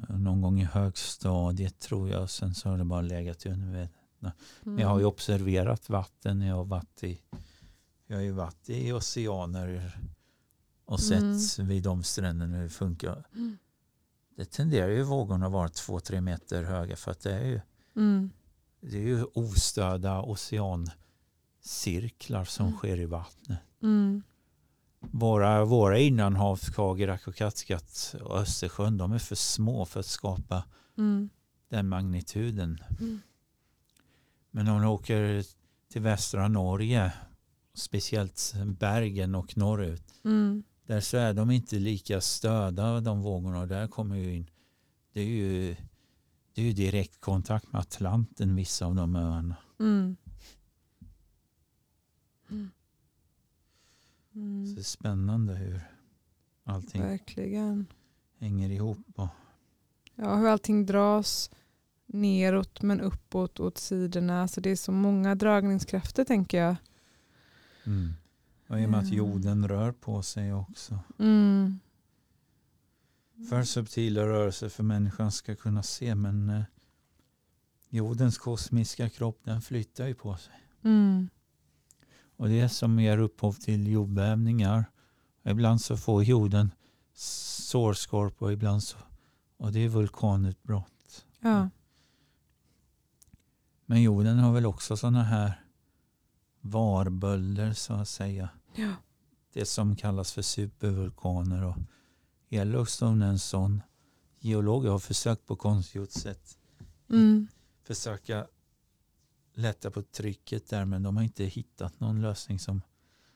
någon 0.10 0.42
gång 0.42 0.62
i 0.62 0.64
högstadiet 0.64 1.80
tror 1.80 2.10
jag. 2.10 2.30
Sen 2.30 2.56
så 2.56 2.70
har 2.70 2.78
det 2.78 2.84
bara 2.84 3.02
legat 3.02 3.46
i 3.46 3.50
undervetenskap. 3.50 3.94
Men 4.64 4.78
jag 4.78 4.88
har 4.88 4.98
ju 4.98 5.02
Mm. 5.04 5.14
observerat 5.14 5.90
vatten. 5.90 6.42
Jag 6.42 6.56
har 6.56 6.66
varit 6.66 7.04
i, 7.04 7.22
jag 8.08 8.16
har 8.18 8.24
ju 8.24 8.32
varit 8.32 8.70
i 8.70 8.92
oceaner 8.92 10.00
och 10.86 11.00
sett 11.00 11.60
vid 11.60 11.84
de 11.84 12.04
stränderna 12.04 12.56
hur 12.58 12.64
det 12.64 12.70
funkar. 12.70 13.24
Mm. 13.36 13.58
Det 14.36 14.46
tenderar 14.46 14.88
ju 14.90 15.04
vågorna 15.04 15.46
att 15.46 15.52
vara 15.52 15.70
två, 15.70 16.00
tre 16.00 16.22
meter 16.22 16.64
höga 16.64 16.96
för 16.96 17.12
att 17.12 17.20
det 17.20 17.34
är 17.34 17.46
ju, 17.46 17.62
Mm. 17.96 18.30
det 18.82 18.98
är 18.98 19.02
ju 19.02 19.24
ostörda 19.24 20.22
oceancirklar 20.22 22.46
som 22.46 22.66
Mm. 22.68 22.78
sker 22.78 23.00
i 23.00 23.06
vattnet. 23.06 23.60
Mm. 25.02 25.20
Våra, 25.20 25.66
våra 25.66 26.00
innanhav, 26.00 26.58
Skagerrak 26.60 27.28
och 27.28 27.36
Kattegatt 27.36 28.16
och 28.22 28.38
Östersjön, 28.38 28.98
de 28.98 29.12
är 29.12 29.20
för 29.20 29.36
små 29.36 29.86
för 29.86 30.00
att 30.00 30.06
skapa 30.06 30.64
Mm. 30.98 31.30
den 31.70 31.90
magnituden. 31.90 32.80
Mm. 33.00 33.20
Men 34.52 34.68
om 34.68 34.82
du 34.82 34.88
åker 34.88 35.44
till 35.92 36.02
västra 36.02 36.48
Norge, 36.48 37.14
speciellt 37.74 38.54
Bergen 38.66 39.36
och 39.36 39.58
norrut, 39.58 40.14
Mm. 40.24 40.64
där 40.86 41.02
så 41.02 41.18
är 41.18 41.34
de 41.34 41.52
inte 41.52 41.76
lika 41.76 42.22
störda 42.22 43.00
de 43.02 43.22
vågorna. 43.22 43.60
Och 43.60 43.68
där 43.68 43.88
kommer 43.88 44.16
ju 44.16 44.36
in, 44.36 44.50
det 45.14 45.22
är 45.22 45.26
ju, 45.26 45.76
det 46.54 46.62
är 46.62 46.66
ju 46.66 46.74
direkt 46.74 47.22
kontakt 47.22 47.72
med 47.72 47.82
Atlanten 47.82 48.56
vissa 48.56 48.86
av 48.86 48.96
de 48.96 49.16
öarna. 49.16 49.56
Mm. 49.80 50.18
Så 54.38 54.42
Mm. 54.42 54.76
det 54.76 54.82
är 54.82 54.84
spännande 54.84 55.56
hur 55.56 55.82
allting 56.64 57.02
Verkligen. 57.02 57.86
hänger 58.40 58.70
ihop. 58.70 58.98
Och, 59.16 59.28
Ja, 60.16 60.36
hur 60.36 60.48
allting 60.48 60.86
dras 60.86 61.50
neråt 62.06 62.82
men 62.82 63.02
uppåt 63.02 63.60
åt 63.60 63.78
sidorna. 63.78 64.42
Alltså 64.42 64.62
det 64.62 64.70
är 64.70 64.76
så 64.76 64.92
många 64.92 65.36
dragningskrafter 65.36 66.24
tänker 66.26 66.58
jag. 66.62 66.76
mm. 67.86 68.14
och 68.68 68.80
i 68.82 68.86
och 68.86 68.90
med 68.90 69.00
att 69.00 69.06
Mm. 69.06 69.18
jorden 69.18 69.68
rör 69.68 69.92
på 69.92 70.22
sig 70.22 70.54
också. 70.54 71.00
Mm. 71.20 71.80
för 73.50 73.64
subtila 73.64 74.22
rörelser 74.22 74.70
för 74.70 74.84
människan 74.84 75.32
ska 75.32 75.56
kunna 75.56 75.84
se. 75.84 76.16
Men 76.16 76.50
eh, 76.50 76.64
jordens 77.90 78.38
kosmiska 78.38 79.10
kropp 79.10 79.40
den 79.44 79.62
flyttar 79.62 80.08
ju 80.08 80.16
på 80.16 80.38
sig. 80.38 80.54
Mm. 80.84 81.30
Och 82.38 82.50
det 82.50 82.70
som 82.70 83.00
ger 83.00 83.18
upphov 83.18 83.54
till 83.54 83.88
jordbävningar. 83.88 84.86
Ibland 85.44 85.82
så 85.82 85.98
får 85.98 86.24
jorden 86.24 86.72
sårskorpa 87.14 88.46
och 88.46 88.54
ibland 88.54 88.84
så. 88.84 88.98
Och 89.58 89.72
det 89.72 89.80
är 89.80 89.90
vulkanutbrott. 89.90 91.26
Ja. 91.40 91.70
Men 93.86 94.02
jorden 94.02 94.40
har 94.40 94.54
väl 94.54 94.66
också 94.66 94.98
sådana 94.98 95.24
här 95.24 95.64
varbölder 96.62 97.74
så 97.74 97.94
att 97.94 98.10
säga. 98.10 98.50
Ja. 98.76 98.94
Det 99.54 99.66
som 99.66 99.96
kallas 99.96 100.32
för 100.32 100.42
supervulkaner. 100.42 101.64
Och 101.64 101.78
Yellowstone 102.50 103.26
är 103.26 103.30
en 103.30 103.40
sån. 103.40 103.82
Geologer 104.40 104.90
har 104.90 105.00
försökt 105.00 105.46
på 105.46 105.56
konstgjort 105.56 106.12
sätt 106.12 106.58
Mm. 107.10 107.48
försöka 107.84 108.48
lätta 109.58 109.92
på 109.92 110.02
trycket 110.02 110.70
där 110.70 110.86
men 110.86 111.04
de 111.04 111.18
har 111.18 111.24
inte 111.24 111.46
hittat 111.46 112.00
någon 112.00 112.22
lösning 112.22 112.60
som 112.60 112.82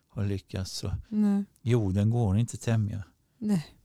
har 0.10 0.26
lyckats. 0.26 0.72
Så 0.72 0.92
Nej. 1.10 1.44
jorden 1.62 2.10
går 2.10 2.38
inte 2.38 2.56
att 2.56 2.62
tämja. 2.62 3.04
Nej. 3.38 3.76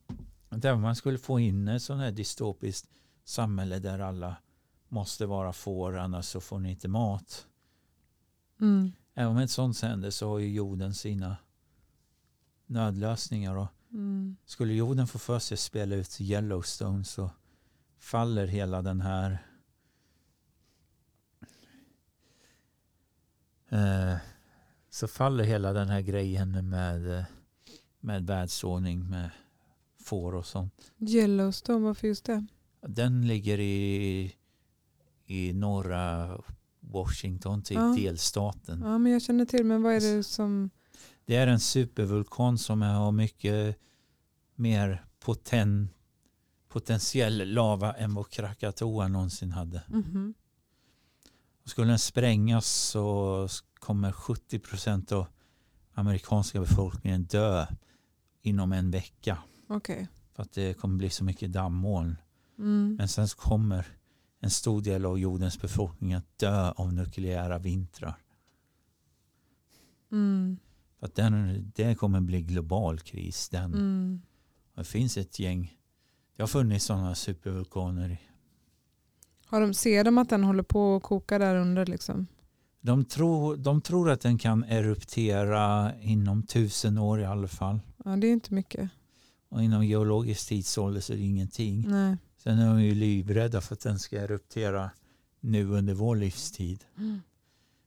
Där 0.49 0.77
man 0.77 0.96
skulle 0.96 1.18
få 1.18 1.40
in 1.40 1.68
ett 1.68 1.83
sånt 1.83 2.01
här 2.01 2.11
dystopiskt 2.12 2.88
samhälle 3.25 3.79
där 3.79 3.99
alla 3.99 4.37
måste 4.88 5.27
vara 5.27 5.53
får 5.53 5.96
annars 5.96 6.25
så 6.25 6.40
får 6.40 6.59
ni 6.59 6.70
inte 6.70 6.88
mat. 6.88 7.46
Mm. 8.61 8.92
Även 9.14 9.31
om 9.31 9.38
ett 9.38 9.51
sånt 9.51 9.81
händer 9.81 10.11
så 10.11 10.29
har 10.29 10.38
ju 10.38 10.53
jorden 10.53 10.94
sina 10.94 11.37
nödlösningar. 12.66 13.57
Och 13.57 13.68
Mm. 13.92 14.37
skulle 14.46 14.75
jorden 14.75 15.07
få 15.07 15.18
för 15.18 15.38
sig 15.38 15.55
att 15.55 15.61
spela 15.61 15.94
ut 15.94 16.20
Yellowstone 16.20 17.05
så 17.05 17.31
faller 17.99 18.46
hela 18.46 18.83
den 18.83 19.01
här 19.01 19.46
eh, 23.68 24.14
så 24.90 25.09
faller 25.09 25.44
hela 25.44 25.72
den 25.72 25.88
här 25.88 26.00
grejen 26.00 26.68
med, 26.68 27.18
eh, 27.18 27.24
med 28.00 28.26
världsordning 28.26 29.11
med 29.11 29.31
får 30.02 30.35
och 30.35 30.46
sånt. 30.46 30.92
Yellowstone, 31.00 31.79
varför 31.87 32.07
just 32.09 32.24
det? 32.24 32.46
Den 32.87 33.26
ligger 33.26 33.61
i, 33.61 34.35
i 35.26 35.52
norra 35.52 36.31
Washington, 36.81 37.62
typ 37.62 37.76
Ja. 37.79 37.94
delstaten. 37.96 38.81
Ja, 38.81 38.98
men 38.98 39.12
jag 39.12 39.22
känner 39.22 39.44
till, 39.44 39.64
men 39.64 39.83
vad 39.83 39.94
är 39.94 40.16
det 40.16 40.22
som... 40.22 40.70
Det 41.24 41.37
är 41.37 41.46
en 41.46 41.61
supervulkan 41.61 42.59
som 42.59 42.83
har 42.83 43.12
mycket 43.12 43.76
mer 44.55 45.05
poten, 45.20 45.88
potentiell 46.68 47.52
lava 47.52 47.92
än 47.92 48.14
vad 48.14 48.31
Krakatoa 48.31 49.09
någonsin 49.09 49.50
hade. 49.50 49.83
Mhm. 51.66 51.70
Skulle 51.70 51.90
den 51.90 51.98
sprängas 51.98 52.66
så 52.66 53.48
kommer 53.79 54.12
70 54.12 54.59
procent 54.59 55.12
av 55.12 55.26
amerikanska 55.94 56.61
befolkningen 56.61 57.24
dö 57.24 57.66
inom 58.42 58.72
en 58.72 58.90
vecka. 58.90 59.38
Okej. 59.68 60.09
För 60.35 60.42
att 60.42 60.52
det 60.52 60.74
kommer 60.74 60.96
bli 60.96 61.11
så 61.11 61.24
mycket 61.24 61.52
dammoln. 61.52 62.16
Mm. 62.59 62.96
Men 62.98 63.09
sen 63.09 63.29
kommer 63.29 63.87
en 64.40 64.50
stor 64.50 64.83
del 64.83 65.05
av 65.07 65.18
jordens 65.18 65.61
befolkning 65.61 66.14
att 66.14 66.38
dö 66.38 66.70
av 66.70 66.92
nukleära 66.92 67.59
vintrar. 67.59 68.16
Mm. 70.12 70.59
För 70.98 71.07
att 71.07 71.14
den, 71.14 71.72
det 71.74 71.94
kommer 71.94 72.20
bli 72.20 72.42
global 72.42 73.00
kris. 73.00 73.48
Den. 73.48 73.74
Mm. 73.74 74.22
Det 74.74 74.85
finns 74.85 75.16
ett 75.16 75.38
gäng. 75.38 75.79
Det 76.37 76.42
har 76.42 76.48
funnits 76.48 76.85
sådana 76.85 77.14
supervulkaner. 77.14 78.18
Har 79.47 79.61
de, 79.61 79.75
ser 79.75 80.05
de 80.05 80.19
att 80.19 80.29
den 80.29 80.45
håller 80.45 80.63
på 80.63 80.97
att 80.97 81.03
koka 81.03 81.39
där 81.39 81.57
under? 81.57 81.87
Liksom? 81.87 82.27
De 82.81 83.05
tror, 83.05 83.57
de 83.57 83.81
tror 83.81 84.11
att 84.11 84.21
den 84.21 84.39
kan 84.39 84.65
eruptera 84.65 85.93
inom 86.01 86.43
tusen 86.43 86.99
år 86.99 87.21
i 87.21 87.25
alla 87.25 87.49
fall. 87.49 87.81
Ja, 88.05 88.17
det 88.17 88.27
är 88.27 88.33
inte 88.33 88.55
mycket. 88.55 88.91
Och 89.49 89.63
inom 89.63 89.87
geologisk 89.87 90.49
tidsålder 90.49 91.01
så 91.01 91.13
är 91.13 91.17
det 91.17 91.23
ingenting. 91.23 91.85
Nej. 91.89 92.17
Sen 92.37 92.59
är 92.59 92.69
de 92.69 92.83
ju 92.83 92.95
livrädda 92.95 93.61
för 93.61 93.75
att 93.75 93.81
den 93.81 93.99
ska 93.99 94.17
eruptera 94.17 94.91
nu 95.41 95.69
under 95.69 95.95
vår 95.95 96.17
livstid. 96.17 96.85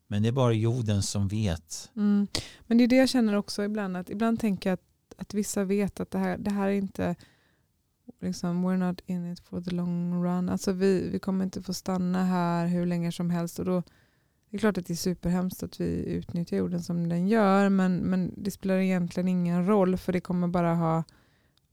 Men 0.07 0.23
det 0.23 0.27
är 0.27 0.33
bara 0.33 0.53
jorden 0.53 1.03
som 1.03 1.27
vet. 1.27 1.91
Mm. 1.95 2.27
Men 2.67 2.77
det 2.77 2.83
är 2.83 2.87
det 2.87 2.95
jag 2.95 3.09
känner 3.09 3.35
också 3.35 3.63
ibland. 3.63 3.97
Att 3.97 4.09
ibland 4.09 4.39
tänker 4.39 4.69
jag 4.69 4.73
att, 4.73 5.21
att 5.21 5.33
vissa 5.33 5.63
vet 5.63 5.99
att 5.99 6.11
det 6.11 6.19
här, 6.19 6.37
det 6.37 6.51
här 6.51 6.67
är 6.67 6.73
inte 6.73 7.15
liksom, 8.21 8.65
we're 8.65 8.77
not 8.77 9.01
in 9.05 9.31
it 9.31 9.39
for 9.39 9.61
the 9.61 9.71
long 9.71 10.23
run. 10.23 10.49
Alltså 10.49 10.71
vi, 10.71 11.09
vi 11.09 11.19
kommer 11.19 11.43
inte 11.43 11.61
få 11.61 11.73
stanna 11.73 12.23
här 12.25 12.67
hur 12.67 12.85
länge 12.85 13.11
som 13.11 13.29
helst. 13.29 13.59
Och 13.59 13.65
då, 13.65 13.83
det 14.49 14.57
är 14.57 14.59
klart 14.59 14.77
att 14.77 14.85
det 14.85 14.93
är 14.93 14.95
superhemskt 14.95 15.63
att 15.63 15.81
vi 15.81 16.05
utnyttjar 16.05 16.57
jorden 16.57 16.83
som 16.83 17.09
den 17.09 17.27
gör. 17.27 17.69
Men, 17.69 17.97
men 17.97 18.33
det 18.37 18.51
spelar 18.51 18.77
egentligen 18.77 19.27
ingen 19.27 19.67
roll. 19.67 19.97
För 19.97 20.13
det 20.13 20.21
kommer 20.21 20.47
bara 20.47 20.75
ha 20.75 21.03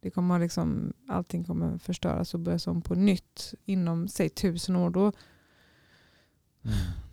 det 0.01 0.11
kommer 0.11 0.39
liksom, 0.39 0.93
allting 1.09 1.45
kommer 1.45 1.79
förstöras 1.79 2.35
och 2.35 2.41
börjas 2.41 2.67
om 2.67 2.83
på 2.83 2.95
nytt 2.95 3.55
inom 3.65 4.09
säg 4.09 4.29
tusen 4.29 4.77
år. 4.77 4.91
Då, 4.91 5.13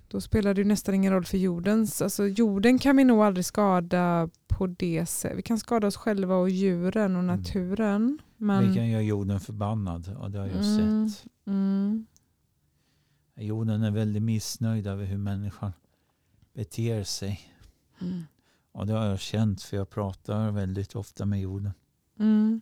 då 0.08 0.22
spelar 0.22 0.54
det 0.54 0.62
ju 0.62 0.68
nästan 0.68 0.96
ingen 0.96 1.14
roll 1.14 1.26
för 1.26 1.38
jordens. 1.38 2.02
Alltså 2.02 2.28
jorden 2.28 2.80
kan 2.80 2.98
vi 2.98 3.04
nog 3.04 3.24
aldrig 3.24 3.46
skada 3.46 4.30
på 4.48 4.68
det 4.68 5.06
sättet. 5.06 5.38
Vi 5.38 5.42
kan 5.42 5.60
skada 5.60 5.88
oss 5.88 5.98
själva 5.98 6.36
och 6.36 6.50
djuren 6.50 7.16
och 7.16 7.24
Mm. 7.24 7.38
naturen. 7.38 8.20
Men, 8.44 8.68
Vi 8.68 8.74
kan 8.76 8.90
göra 8.90 9.02
jorden 9.02 9.40
förbannad 9.40 10.16
och 10.18 10.32
det 10.32 10.40
har 10.40 10.46
jag 10.48 10.56
Mm. 10.80 11.10
sett. 11.10 11.26
mm, 11.46 12.06
Jorden 13.36 13.84
är 13.84 13.92
väldigt 13.92 14.24
missnöjd 14.24 14.88
över 14.88 15.06
hur 15.06 15.18
människan 15.18 15.72
beter 16.54 17.04
sig. 17.04 17.42
mm, 18.02 18.24
Och 18.72 18.88
det 18.88 18.94
har 18.94 19.06
jag 19.06 19.20
känt 19.20 19.62
för 19.62 19.78
jag 19.78 19.90
pratar 19.90 20.52
väldigt 20.52 20.96
ofta 20.96 21.26
med 21.26 21.42
jorden. 21.42 21.72
mm, 22.20 22.62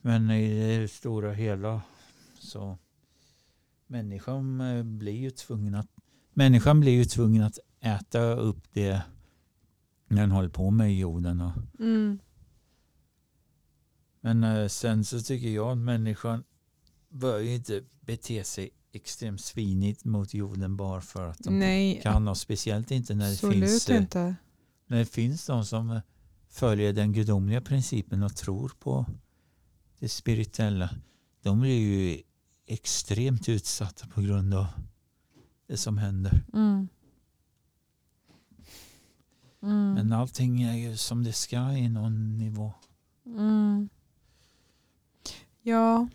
Men 0.00 0.30
i 0.30 0.78
det 0.78 0.88
stora 0.88 1.32
hela 1.32 1.82
så 2.38 2.78
människan 3.86 4.60
eh, 4.60 4.82
blir 4.82 5.12
ju 5.20 5.30
tvungen 5.30 5.74
att 5.74 5.88
människan 6.32 6.80
blir 6.80 6.92
ju 6.92 7.04
tvungen 7.04 7.42
att 7.42 7.58
äta 7.80 8.20
upp 8.34 8.72
det 8.72 9.02
den 10.08 10.30
håller 10.30 10.48
på 10.48 10.70
med 10.70 10.92
i 10.92 10.98
jorden. 10.98 11.40
Och, 11.40 11.52
mm, 11.80 12.18
men 14.26 14.44
eh, 14.44 14.68
sen 14.68 15.04
så 15.04 15.20
tycker 15.20 15.48
jag 15.48 15.70
att 15.70 15.78
människan 15.78 16.44
bör 17.08 17.38
ju 17.38 17.54
inte 17.54 17.82
bete 18.00 18.44
sig 18.44 18.70
extremt 18.92 19.40
svinigt 19.40 20.04
mot 20.04 20.34
jorden 20.34 20.76
bara 20.76 21.00
för 21.00 21.28
att 21.28 21.38
de 21.38 21.58
Nej, 21.58 22.00
kan 22.02 22.28
och 22.28 22.36
speciellt 22.36 22.90
inte 22.90 23.14
när 23.14 23.30
det, 23.30 23.36
finns, 23.36 23.88
eh, 23.88 23.96
inte. 23.96 24.36
när 24.86 24.98
det 24.98 25.06
finns 25.06 25.46
de 25.46 25.64
som 25.64 25.90
eh, 25.90 26.00
följer 26.48 26.92
den 26.92 27.12
gudomliga 27.12 27.60
principen 27.60 28.22
och 28.22 28.36
tror 28.36 28.72
på 28.78 29.06
det 29.98 30.08
spirituella. 30.08 30.90
De 31.42 31.60
blir 31.60 31.80
ju 31.80 32.22
extremt 32.66 33.48
utsatta 33.48 34.06
på 34.06 34.20
grund 34.20 34.54
av 34.54 34.66
det 35.66 35.76
som 35.76 35.98
händer. 35.98 36.44
Mm. 36.52 36.88
Mm. 39.62 39.94
Men 39.94 40.12
allting 40.12 40.62
är 40.62 40.74
ju 40.74 40.96
som 40.96 41.24
det 41.24 41.32
ska 41.32 41.72
i 41.72 41.88
någon 41.88 42.38
nivå. 42.38 42.72
Mm. 43.26 43.88
Ja, 45.68 46.08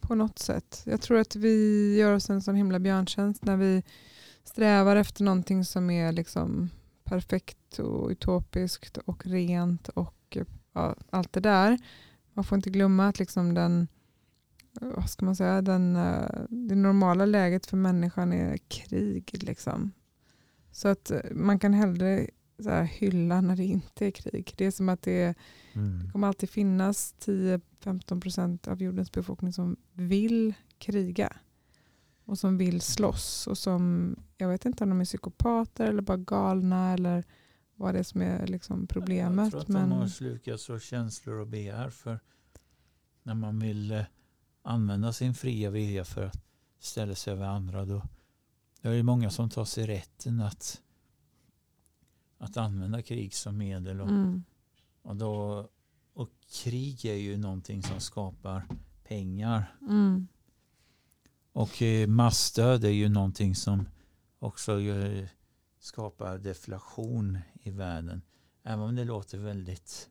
på 0.00 0.14
något 0.14 0.38
sätt. 0.38 0.82
Jag 0.84 1.00
tror 1.00 1.18
att 1.18 1.36
vi 1.36 1.96
gör 1.98 2.14
oss 2.14 2.30
en 2.30 2.42
sån 2.42 2.54
himla 2.54 2.78
björntjänst 2.78 3.44
när 3.44 3.56
vi 3.56 3.82
strävar 4.44 4.96
efter 4.96 5.24
någonting 5.24 5.64
som 5.64 5.90
är 5.90 6.12
liksom 6.12 6.70
perfekt 7.04 7.78
och 7.78 8.08
utopiskt 8.08 8.96
och 8.96 9.26
rent 9.26 9.88
och 9.88 10.36
ja, 10.72 10.96
allt 11.10 11.32
det 11.32 11.40
där. 11.40 11.78
Man 12.32 12.44
får 12.44 12.56
inte 12.56 12.70
glömma 12.70 13.08
att 13.08 13.18
liksom 13.18 13.54
den, 13.54 13.88
vad 14.72 15.10
ska 15.10 15.24
man 15.24 15.36
säga, 15.36 15.62
den, 15.62 15.96
eh, 15.96 16.42
det 16.48 16.74
normala 16.74 17.26
läget 17.26 17.66
för 17.66 17.76
människan 17.76 18.32
är 18.32 18.56
krig. 18.56 19.42
Liksom. 19.42 19.92
Så 20.70 20.88
att 20.88 21.10
eh, 21.10 21.20
man 21.32 21.58
kan 21.58 21.74
hellre 21.74 22.30
så 22.62 22.70
här, 22.70 22.84
hylla 22.84 23.40
när 23.40 23.56
det 23.56 23.64
inte 23.64 24.06
är 24.06 24.10
krig. 24.10 24.52
Det 24.56 24.64
är 24.64 24.70
som 24.70 24.88
att 24.88 25.02
det 25.02 25.34
Mm. 25.72 26.04
det 26.04 26.12
kommer 26.12 26.28
alltid 26.28 26.50
finnas 26.50 27.14
10-15% 27.18 28.68
av 28.68 28.82
jordens 28.82 29.12
befolkning 29.12 29.52
som 29.52 29.76
vill 29.92 30.54
kriga. 30.78 31.36
Och 32.24 32.38
som 32.38 32.58
vill 32.58 32.80
slåss. 32.80 33.46
Och 33.46 33.58
som, 33.58 34.16
jag 34.36 34.48
vet 34.48 34.64
inte 34.64 34.84
om 34.84 34.90
de 34.90 35.00
är 35.00 35.04
psykopater 35.04 35.86
eller 35.86 36.02
bara 36.02 36.16
galna. 36.16 36.92
Eller 36.92 37.24
vad 37.74 37.94
det 37.94 37.98
är 37.98 38.02
som 38.02 38.22
är 38.22 38.46
liksom 38.46 38.86
problemet. 38.86 39.44
Jag 39.44 39.50
tror 39.50 39.60
att 39.60 39.68
men, 39.68 39.90
de 39.90 39.98
har 39.98 40.08
slukats 40.08 40.70
av 40.70 40.78
känslor 40.78 41.34
och 41.40 41.46
begär 41.46 41.90
för 41.90 42.20
när 43.22 43.34
man 43.34 43.58
vill 43.58 43.90
eh, 43.90 44.02
använda 44.62 45.12
sin 45.12 45.34
fria 45.34 45.70
vilja 45.70 46.04
för 46.04 46.24
att 46.26 46.42
ställa 46.78 47.14
sig 47.14 47.32
över 47.32 47.46
andra 47.46 47.84
då, 47.84 48.02
då 48.82 48.88
är 48.88 48.96
det 48.96 49.02
många 49.02 49.30
som 49.30 49.50
tar 49.50 49.64
sig 49.64 49.86
rätten 49.86 50.40
att, 50.40 50.80
att 52.40 52.56
använda 52.56 53.02
krig 53.02 53.34
som 53.34 53.58
medel. 53.58 54.00
Och, 54.00 54.08
mm, 54.08 54.44
och 55.02 55.16
då 55.16 55.68
och 56.12 56.30
krig 56.64 57.04
är 57.04 57.14
ju 57.14 57.36
någonting 57.36 57.82
som 57.82 58.00
skapar 58.00 58.66
pengar. 59.08 59.76
Mm. 59.80 60.28
Och 61.52 61.82
eh, 61.82 62.08
massdöd 62.08 62.84
är 62.84 62.90
ju 62.90 63.08
någonting 63.08 63.54
som 63.54 63.88
också 64.38 64.80
gör, 64.80 65.28
skapar 65.78 66.38
deflation 66.38 67.38
i 67.62 67.70
världen. 67.70 68.22
Även 68.62 68.80
om 68.80 68.94
det 68.94 69.04
låter 69.04 69.38
väldigt 69.38 70.10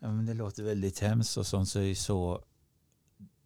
även 0.00 0.18
om 0.18 0.26
det 0.26 0.34
låter 0.34 0.62
väldigt 0.62 0.98
hemskt 0.98 1.36
och 1.36 1.46
sånt 1.46 1.68
så 1.68 1.78
är 1.78 1.88
det 1.88 1.94
så 1.94 2.44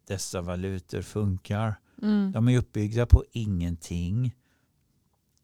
dessa 0.05 0.41
valutor 0.41 1.01
funkar. 1.01 1.79
Mm. 2.01 2.31
De 2.31 2.47
är 2.47 2.57
uppbyggda 2.57 3.05
på 3.05 3.23
ingenting. 3.31 4.35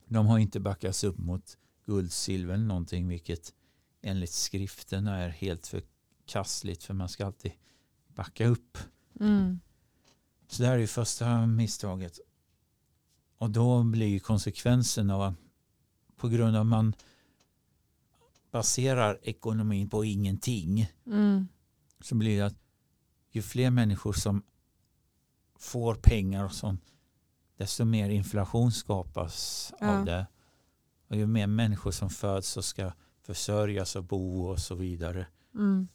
De 0.06 0.28
har 0.28 0.40
inte 0.40 0.60
backats 0.60 1.04
upp 1.04 1.18
mot 1.18 1.58
guld, 1.90 2.12
silver 2.12 2.54
eller 2.54 2.66
någonting 2.66 3.08
vilket 3.08 3.54
enligt 4.02 4.32
skrifterna 4.32 5.18
är 5.18 5.30
helt 5.30 5.68
förkastligt 5.68 6.84
för 6.84 6.94
man 6.94 7.10
ska 7.10 7.26
alltid 7.26 7.52
backa 8.08 8.48
upp. 8.48 8.78
Mm. 9.20 9.60
Så 10.48 10.62
det 10.62 10.68
här 10.68 10.76
är 10.76 10.80
ju 10.80 10.88
första 10.88 11.48
misstaget. 11.48 12.20
Och 13.38 13.50
då 13.50 13.84
blir 13.84 14.20
konsekvensen 14.20 15.10
av 15.10 15.36
på 16.16 16.28
grund 16.30 16.56
av 16.56 16.62
att 16.62 16.68
man 16.68 16.94
baserar 18.52 19.20
ekonomin 19.24 19.90
på 19.90 20.06
ingenting 20.06 20.92
Mm. 21.06 21.48
så 22.02 22.16
blir 22.16 22.38
det 22.40 22.46
att 22.46 22.60
ju 23.32 23.42
fler 23.42 23.70
människor 23.72 24.14
som 24.14 24.44
får 25.60 25.96
pengar 25.96 26.46
och 26.46 26.54
sånt 26.54 26.84
desto 27.58 27.86
mer 27.86 28.10
inflation 28.10 28.72
skapas 28.72 29.74
Ja. 29.80 30.00
av 30.00 30.06
det. 30.06 30.28
Och 31.10 31.16
ju 31.16 31.28
mer 31.28 31.48
människor 31.48 31.92
som 31.92 32.10
föds 32.10 32.58
och 32.58 32.66
ska 32.66 32.92
försörjas 33.22 33.96
och 33.96 34.04
bo 34.04 34.46
och 34.46 34.60
så 34.60 34.76
vidare. 34.76 35.28
Mm. 35.56 35.88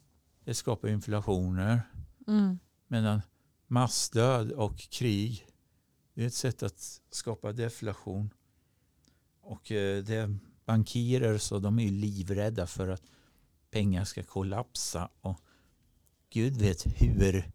Det 0.44 0.55
skapar 0.55 0.88
inflationer. 0.88 1.83
Mm. 2.27 2.59
Medan 2.88 3.22
massdöd 3.66 4.53
och 4.53 4.79
krig 4.79 5.46
det 6.14 6.22
är 6.22 6.27
ett 6.27 6.35
sätt 6.35 6.62
att 6.62 7.00
skapa 7.11 7.53
deflation. 7.53 8.31
Och 9.40 9.72
eh, 9.72 10.05
det 10.05 10.37
bankirer 10.64 11.38
så 11.38 11.59
de 11.59 11.79
är 11.79 11.90
livrädda 11.90 12.66
för 12.66 12.88
att 12.88 13.03
pengar 13.70 14.05
ska 14.05 14.22
kollapsa. 14.22 15.09
Och 15.20 15.40
Gud 16.31 16.57
vet 16.57 17.03
hur 17.03 17.53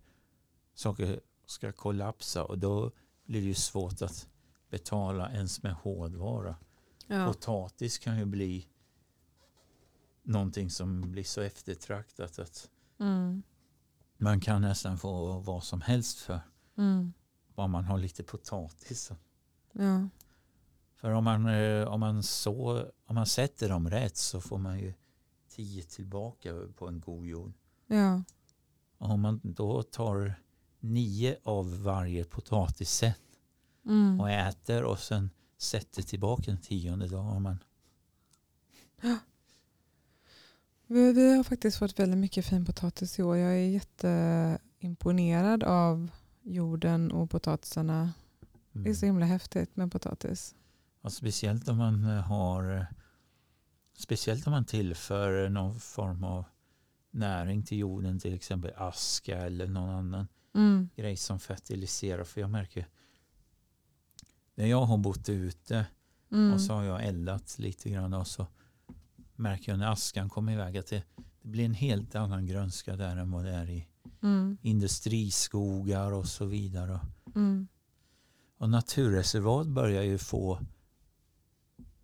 saker 0.73 1.19
ska 1.45 1.71
kollapsa 1.71 2.43
och 2.43 2.59
då 2.59 2.91
blir 3.25 3.41
det 3.41 3.47
ju 3.47 3.53
svårt 3.53 4.01
att 4.01 4.27
betala 4.69 5.31
ens 5.31 5.63
med 5.63 5.73
hårdvara. 5.73 6.55
Ja. 7.11 7.25
Potatis 7.27 7.97
kan 7.97 8.17
ju 8.17 8.25
bli 8.25 8.67
någonting 10.23 10.69
som 10.69 11.11
blir 11.11 11.23
så 11.23 11.41
eftertraktat 11.41 12.39
att 12.39 12.69
Mm. 12.99 13.43
man 14.17 14.39
kan 14.39 14.61
nästan 14.61 14.97
få 14.97 15.39
vad 15.39 15.63
som 15.63 15.81
helst 15.81 16.19
för 16.19 16.39
Mm. 16.77 17.13
bara 17.55 17.67
man 17.67 17.83
har 17.85 17.97
lite 17.97 18.23
potatis. 18.23 19.11
Ja. 19.71 20.09
För 20.95 21.11
om 21.11 21.23
man, 21.23 21.45
eh, 21.45 21.87
om 21.87 21.99
man, 21.99 22.23
så, 22.23 22.85
om 23.05 23.15
man 23.15 23.25
sätter 23.25 23.69
dem 23.69 23.89
rätt 23.89 24.17
så 24.17 24.41
får 24.41 24.57
man 24.57 24.79
ju 24.79 24.93
tio 25.49 25.83
tillbaka 25.83 26.53
på 26.75 26.87
en 26.87 26.99
god 26.99 27.25
jord. 27.25 27.53
Ja. 27.87 28.23
Och 28.97 29.09
om 29.09 29.21
man 29.21 29.39
då 29.43 29.83
tar 29.83 30.33
nio 30.79 31.37
av 31.43 31.81
varje 31.83 32.23
potatissätt 32.25 33.21
Mm. 33.85 34.19
och 34.21 34.29
äter 34.29 34.83
och 34.83 34.99
sen 34.99 35.29
sätter 35.61 36.01
tillbaka 36.01 36.51
en 36.51 36.57
tionde 36.57 37.17
har 37.17 37.39
man 37.39 37.63
Vi, 40.87 41.13
vi 41.13 41.35
har 41.35 41.43
faktiskt 41.43 41.77
fått 41.77 41.99
väldigt 41.99 42.17
mycket 42.19 42.45
fin 42.45 42.65
potatis 42.65 43.19
i 43.19 43.23
år. 43.23 43.37
Jag 43.37 43.53
är 43.53 43.67
jätteimponerad 43.67 45.63
av 45.63 46.11
jorden 46.43 47.11
och 47.11 47.29
potatisarna. 47.29 48.13
Det 48.71 48.89
är 48.89 48.93
så 48.93 49.05
mm. 49.05 49.15
himla 49.15 49.25
häftigt 49.25 49.75
med 49.75 49.91
potatis. 49.91 50.55
och 51.01 51.13
speciellt 51.13 51.67
om 51.67 51.77
man 51.77 52.03
eh, 52.03 52.21
har 52.21 52.77
eh, 52.77 52.83
speciellt 53.97 54.47
om 54.47 54.51
man 54.51 54.65
tillför 54.65 55.49
någon 55.49 55.79
form 55.79 56.23
av 56.23 56.45
näring 57.11 57.63
till 57.63 57.77
jorden 57.77 58.19
till 58.19 58.33
exempel 58.33 58.73
aska 58.77 59.37
eller 59.37 59.67
någon 59.67 59.89
annan 59.89 60.27
Mm. 60.55 60.89
grej 60.95 61.17
som 61.17 61.39
fertiliserar. 61.39 62.23
För 62.23 62.41
jag 62.41 62.49
märker 62.49 62.87
när 64.59 64.65
jag 64.65 64.85
har 64.85 64.97
bott 64.97 65.29
ute 65.29 65.85
Mm. 66.31 66.53
och 66.53 66.61
så 66.61 66.73
har 66.73 66.83
jag 66.83 67.05
eldat 67.05 67.59
lite 67.59 67.89
grann 67.89 68.13
och 68.13 68.27
så 68.27 68.47
märker 69.35 69.71
jag 69.71 69.79
när 69.79 69.91
askan 69.91 70.29
kommer 70.29 70.53
iväg 70.53 70.77
att 70.77 70.87
det, 70.87 71.03
det 71.41 71.47
blir 71.47 71.65
en 71.65 71.73
helt 71.73 72.15
annan 72.15 72.45
grönska 72.45 72.95
där 72.95 73.17
än 73.17 73.31
vad 73.31 73.45
det 73.45 73.51
är 73.51 73.69
i 73.69 73.87
Mm. 74.21 74.57
industriskogar 74.61 76.11
och 76.11 76.27
så 76.27 76.45
vidare. 76.45 76.99
Mm. 77.35 77.67
Och 78.57 78.69
naturreservat 78.69 79.67
börjar 79.67 80.03
ju 80.03 80.17
få 80.17 80.59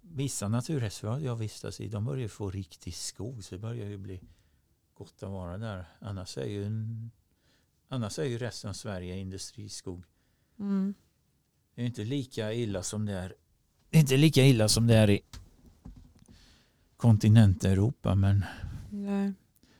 vissa 0.01 0.47
naturreservat 0.47 1.21
jag 1.21 1.35
vistas 1.35 1.79
i 1.79 1.87
de 1.87 2.05
börjar 2.05 2.21
ju 2.21 2.29
få 2.29 2.49
riktig 2.51 2.93
skog 2.93 3.43
så 3.43 3.55
det 3.55 3.61
börjar 3.61 3.87
ju 3.87 3.97
bli 3.97 4.21
gott 4.93 5.23
att 5.23 5.29
vara 5.29 5.57
där. 5.57 5.85
Annars 5.99 6.37
är 6.37 6.45
ju, 6.45 6.69
annars 7.87 8.19
är 8.19 8.23
ju 8.23 8.37
resten 8.37 8.69
av 8.69 8.73
Sverige 8.73 9.17
industriskog. 9.17 10.03
Mm. 10.59 10.93
Det 11.75 11.81
är 11.81 11.85
inte 11.85 12.03
lika 12.03 12.53
illa 12.53 12.83
som 12.83 13.05
det 13.05 13.13
är 13.13 13.33
inte 13.91 14.17
lika 14.17 14.41
illa 14.41 14.67
som 14.67 14.87
det 14.87 14.95
är 14.95 15.09
i 15.09 15.21
kontinent-Europa 16.97 18.15
men 18.15 18.45
Nej. 18.89 19.33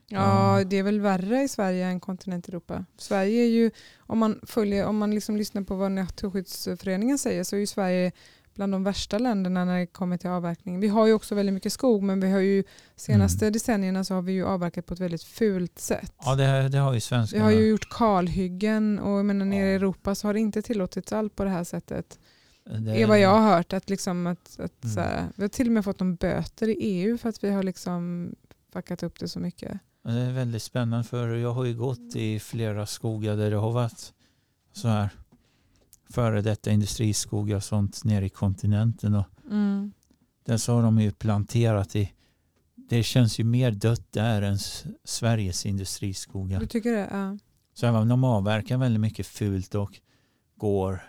Ja. 0.08 0.64
Det 0.64 0.78
är 0.78 0.84
väl 0.84 1.00
värre 1.00 1.44
i 1.44 1.48
Sverige 1.48 1.86
än 1.86 2.00
kontinent 2.00 2.48
Europa. 2.48 2.86
Sverige 2.98 3.42
är 3.44 3.50
ju, 3.50 3.72
om 3.98 4.18
man, 4.18 4.40
följer, 4.44 4.86
om 4.86 4.98
man 4.98 5.16
liksom 5.16 5.38
lyssnar 5.38 5.62
på 5.62 5.76
vad 5.76 5.92
Naturskyddsföreningen 5.92 7.18
säger 7.18 7.44
så 7.44 7.56
är 7.56 7.60
ju 7.60 7.68
Sverige 7.68 8.12
bland 8.56 8.72
de 8.74 8.84
värsta 8.84 9.18
länderna 9.18 9.66
när 9.66 9.80
det 9.80 9.86
kommer 9.86 10.18
till 10.18 10.30
avverkning. 10.30 10.80
Vi 10.80 10.88
har 10.88 11.08
ju 11.08 11.14
också 11.14 11.36
väldigt 11.36 11.54
mycket 11.54 11.74
skog 11.74 12.04
men 12.04 12.20
vi 12.20 12.32
har 12.32 12.40
ju 12.40 12.64
senaste 12.96 13.50
decennierna 13.50 14.04
så 14.04 14.14
har 14.14 14.22
vi 14.22 14.32
ju 14.32 14.46
avverkat 14.46 14.86
på 14.86 14.94
ett 14.94 15.00
väldigt 15.00 15.24
fult 15.24 15.80
sätt. 15.80 16.14
ja 16.26 16.36
det, 16.36 16.70
det 16.70 16.78
har 16.78 16.92
ju 16.92 16.96
Vi 16.98 17.02
svenskarna. 17.02 17.44
har 17.44 17.52
ju 17.52 17.68
gjort 17.68 17.90
kalhyggen 17.90 19.00
och 19.00 19.18
jag 19.18 19.26
menar, 19.26 19.46
nere 19.46 19.72
i. 19.72 19.76
Europa 19.76 20.16
så 20.16 20.28
har 20.28 20.34
det 20.34 20.40
inte 20.40 20.62
tillåtits 20.62 21.14
allt 21.14 21.36
på 21.36 21.44
det 21.44 21.50
här 21.50 21.64
sättet. 21.64 22.20
det, 22.86 23.02
är 23.02 23.08
vad 23.08 23.20
jag 23.20 23.30
har 23.30 23.56
hört. 23.56 23.74
Att 23.74 23.90
liksom 23.90 24.28
att, 24.28 24.60
att 24.60 24.84
Mm. 24.84 24.98
här, 24.98 25.26
vi 25.36 25.44
har 25.44 25.50
till 25.50 25.68
och 25.68 25.74
med 25.74 25.84
fått 25.86 26.00
någon 26.00 26.16
böter 26.16 26.68
i 26.70 26.74
EU 26.80 27.18
för 27.18 27.30
att 27.30 27.44
vi 27.44 27.50
har 27.50 27.64
liksom 27.64 28.30
fuckat 28.74 29.04
upp 29.04 29.20
det 29.20 29.28
så 29.28 29.40
mycket. 29.40 29.80
Det 30.04 30.12
är 30.12 30.32
väldigt 30.32 30.64
spännande 30.64 31.04
för 31.04 31.36
jag 31.36 31.52
har 31.54 31.66
ju 31.66 31.74
gått 31.78 32.16
i 32.16 32.40
flera 32.40 32.86
skogar 32.86 33.36
där 33.36 33.52
det 33.52 33.58
har 33.58 33.72
varit 33.72 34.14
så 34.74 34.88
här 34.88 35.10
före 36.10 36.42
detta 36.42 36.72
industriskogar 36.72 37.56
och 37.56 37.64
sånt 37.64 38.04
nere 38.04 38.26
i 38.26 38.30
kontinenten 38.30 39.16
och 39.16 39.26
Mm. 39.52 39.92
där 40.46 40.58
så 40.58 40.74
har 40.74 40.84
de 40.84 41.00
ju 41.02 41.12
planterat 41.12 41.96
i 41.96 42.12
det 42.90 43.04
känns 43.04 43.40
ju 43.40 43.44
mer 43.44 43.72
dött 43.72 44.12
där 44.12 44.42
än 44.42 44.58
Sveriges 45.04 45.66
industriskogar. 45.66 46.60
Du 46.60 46.66
tycker 46.68 46.92
det? 46.92 47.08
Ja. 47.12 47.38
Så 47.74 47.86
även 47.88 48.02
om 48.02 48.08
de 48.08 48.24
avverkar 48.24 48.78
väldigt 48.78 49.02
mycket 49.02 49.28
fult 49.28 49.76
och 49.76 50.00
går, 50.56 51.02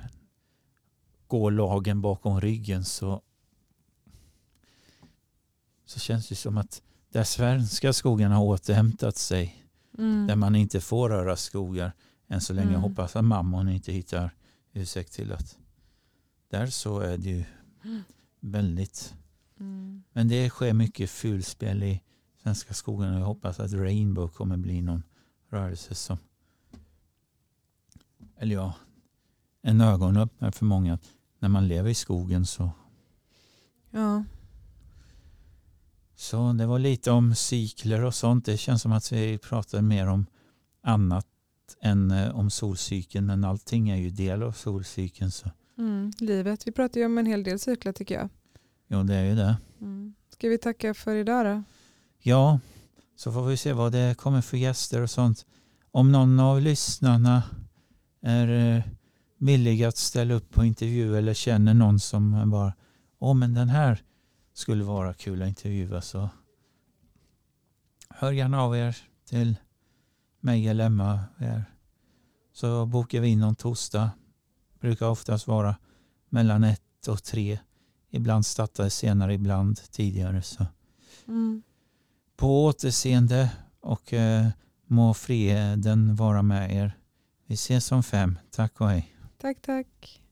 går 1.26 1.50
lagen 1.50 2.00
bakom 2.00 2.40
ryggen 2.40 2.84
så, 2.84 3.22
så 5.86 6.00
känns 6.00 6.28
det 6.28 6.34
som 6.34 6.58
att 6.58 6.82
där 7.12 7.24
svenska 7.24 7.92
skogarna 7.92 8.34
har 8.36 8.44
återhämtat 8.44 9.16
sig 9.16 9.62
Mm. 9.98 10.26
där 10.26 10.36
man 10.36 10.56
inte 10.56 10.80
får 10.80 11.08
röra 11.08 11.36
skogar 11.36 11.92
än 12.28 12.40
så 12.40 12.52
länge. 12.52 12.68
Mm. 12.68 12.80
hoppas 12.80 13.16
att 13.16 13.24
mammon 13.24 13.68
inte 13.68 13.92
hittar 13.92 14.34
ursäkt 14.76 15.12
till 15.12 15.32
att 15.32 15.58
där 16.48 16.66
så 16.66 16.98
är 17.00 17.18
det 17.18 17.30
ju 17.30 17.44
väldigt 18.40 19.14
Mm. 19.60 20.02
men 20.12 20.28
det 20.28 20.50
sker 20.50 20.72
mycket 20.72 21.10
fulspel 21.10 21.82
i 21.82 22.02
svenska 22.42 22.74
skogarna 22.74 23.14
och 23.14 23.20
jag 23.20 23.26
hoppas 23.26 23.60
att 23.60 23.72
Rainbow 23.72 24.28
kommer 24.28 24.56
bli 24.56 24.82
någon 24.82 25.02
rörelse 25.50 25.94
som 25.94 26.18
eller 28.36 28.54
ja 28.54 28.74
en 29.62 29.80
ögonöppnare 29.80 30.52
för 30.52 30.64
många 30.64 30.98
när 31.38 31.48
man 31.48 31.68
lever 31.68 31.90
i 31.90 31.94
skogen 31.94 32.46
så 32.46 32.70
Ja. 33.90 34.24
så 36.14 36.52
det 36.52 36.66
var 36.66 36.78
lite 36.78 37.10
om 37.10 37.34
cykler 37.34 38.04
och 38.04 38.14
sånt. 38.14 38.44
Det 38.44 38.56
känns 38.56 38.82
som 38.82 38.92
att 38.92 39.12
vi 39.12 39.38
pratar 39.38 39.82
mer 39.82 40.06
om 40.06 40.26
annat 40.82 41.26
än 41.82 42.10
eh, 42.10 42.36
om 42.38 42.50
solcykeln 42.50 43.26
men 43.26 43.44
allting 43.44 43.90
är 43.90 43.96
ju 43.96 44.10
del 44.10 44.42
av 44.42 44.52
solcykeln 44.52 45.30
så 45.30 45.50
Mm. 45.78 46.12
Livet. 46.18 46.66
Vi 46.66 46.72
pratar 46.72 47.00
ju 47.00 47.06
om 47.06 47.18
en 47.18 47.26
hel 47.26 47.42
del 47.42 47.58
cyklar 47.58 47.92
tycker 47.92 48.14
jag. 48.14 48.28
jo 48.88 49.02
det 49.02 49.14
är 49.14 49.24
ju 49.24 49.34
det. 49.34 49.56
Mm. 49.80 50.14
Ska 50.28 50.48
vi 50.48 50.58
tacka 50.58 50.94
för 50.94 51.14
idag 51.14 51.46
då? 51.46 51.62
Ja, 52.18 52.60
så 53.16 53.32
får 53.32 53.46
vi 53.46 53.56
se 53.56 53.72
vad 53.72 53.92
det 53.92 54.18
kommer 54.18 54.40
för 54.40 54.56
gäster 54.56 55.02
och 55.02 55.10
sånt. 55.10 55.46
Om 55.90 56.12
någon 56.12 56.40
av 56.40 56.60
lyssnarna 56.60 57.42
är 58.22 58.76
eh, 58.76 58.82
villig 59.38 59.84
att 59.84 59.96
ställa 59.96 60.34
upp 60.34 60.50
på 60.50 60.64
intervju 60.64 61.16
eller 61.16 61.34
känner 61.34 61.74
någon 61.74 62.00
som 62.00 62.50
bara, 62.50 62.74
åh 63.18 63.34
men 63.34 63.54
den 63.54 63.68
här 63.68 64.02
skulle 64.52 64.84
vara 64.84 65.14
kul 65.14 65.42
att 65.42 65.48
intervjua 65.48 66.00
så 66.00 66.28
hör 68.08 68.32
gärna 68.32 68.62
av 68.62 68.76
er 68.76 68.96
till 69.28 69.56
mig 70.46 70.68
eller 70.68 70.86
Emma. 70.86 71.20
Här. 71.36 71.64
Så 72.52 72.86
bokar 72.86 73.20
vi 73.20 73.28
in 73.28 73.40
någon 73.40 73.54
torsdag. 73.54 74.10
Brukar 74.80 75.06
oftast 75.06 75.46
vara 75.46 75.76
mellan 76.28 76.64
ett 76.64 77.08
och 77.08 77.22
tre. 77.22 77.58
Ibland 78.10 78.46
startar 78.46 78.88
senare, 78.88 79.34
ibland 79.34 79.90
tidigare. 79.90 80.42
Så. 80.42 80.66
Mm. 81.28 81.62
På 82.36 82.64
återseende 82.64 83.50
och 83.80 84.12
eh, 84.12 84.48
må 84.86 85.14
freden 85.14 86.16
vara 86.16 86.42
med 86.42 86.76
er. 86.76 86.98
Vi 87.46 87.54
ses 87.54 87.92
om 87.92 88.02
fem. 88.02 88.38
Tack 88.50 88.80
och 88.80 88.88
hej. 88.88 89.16
Tack, 89.38 89.62
tack. 89.62 90.22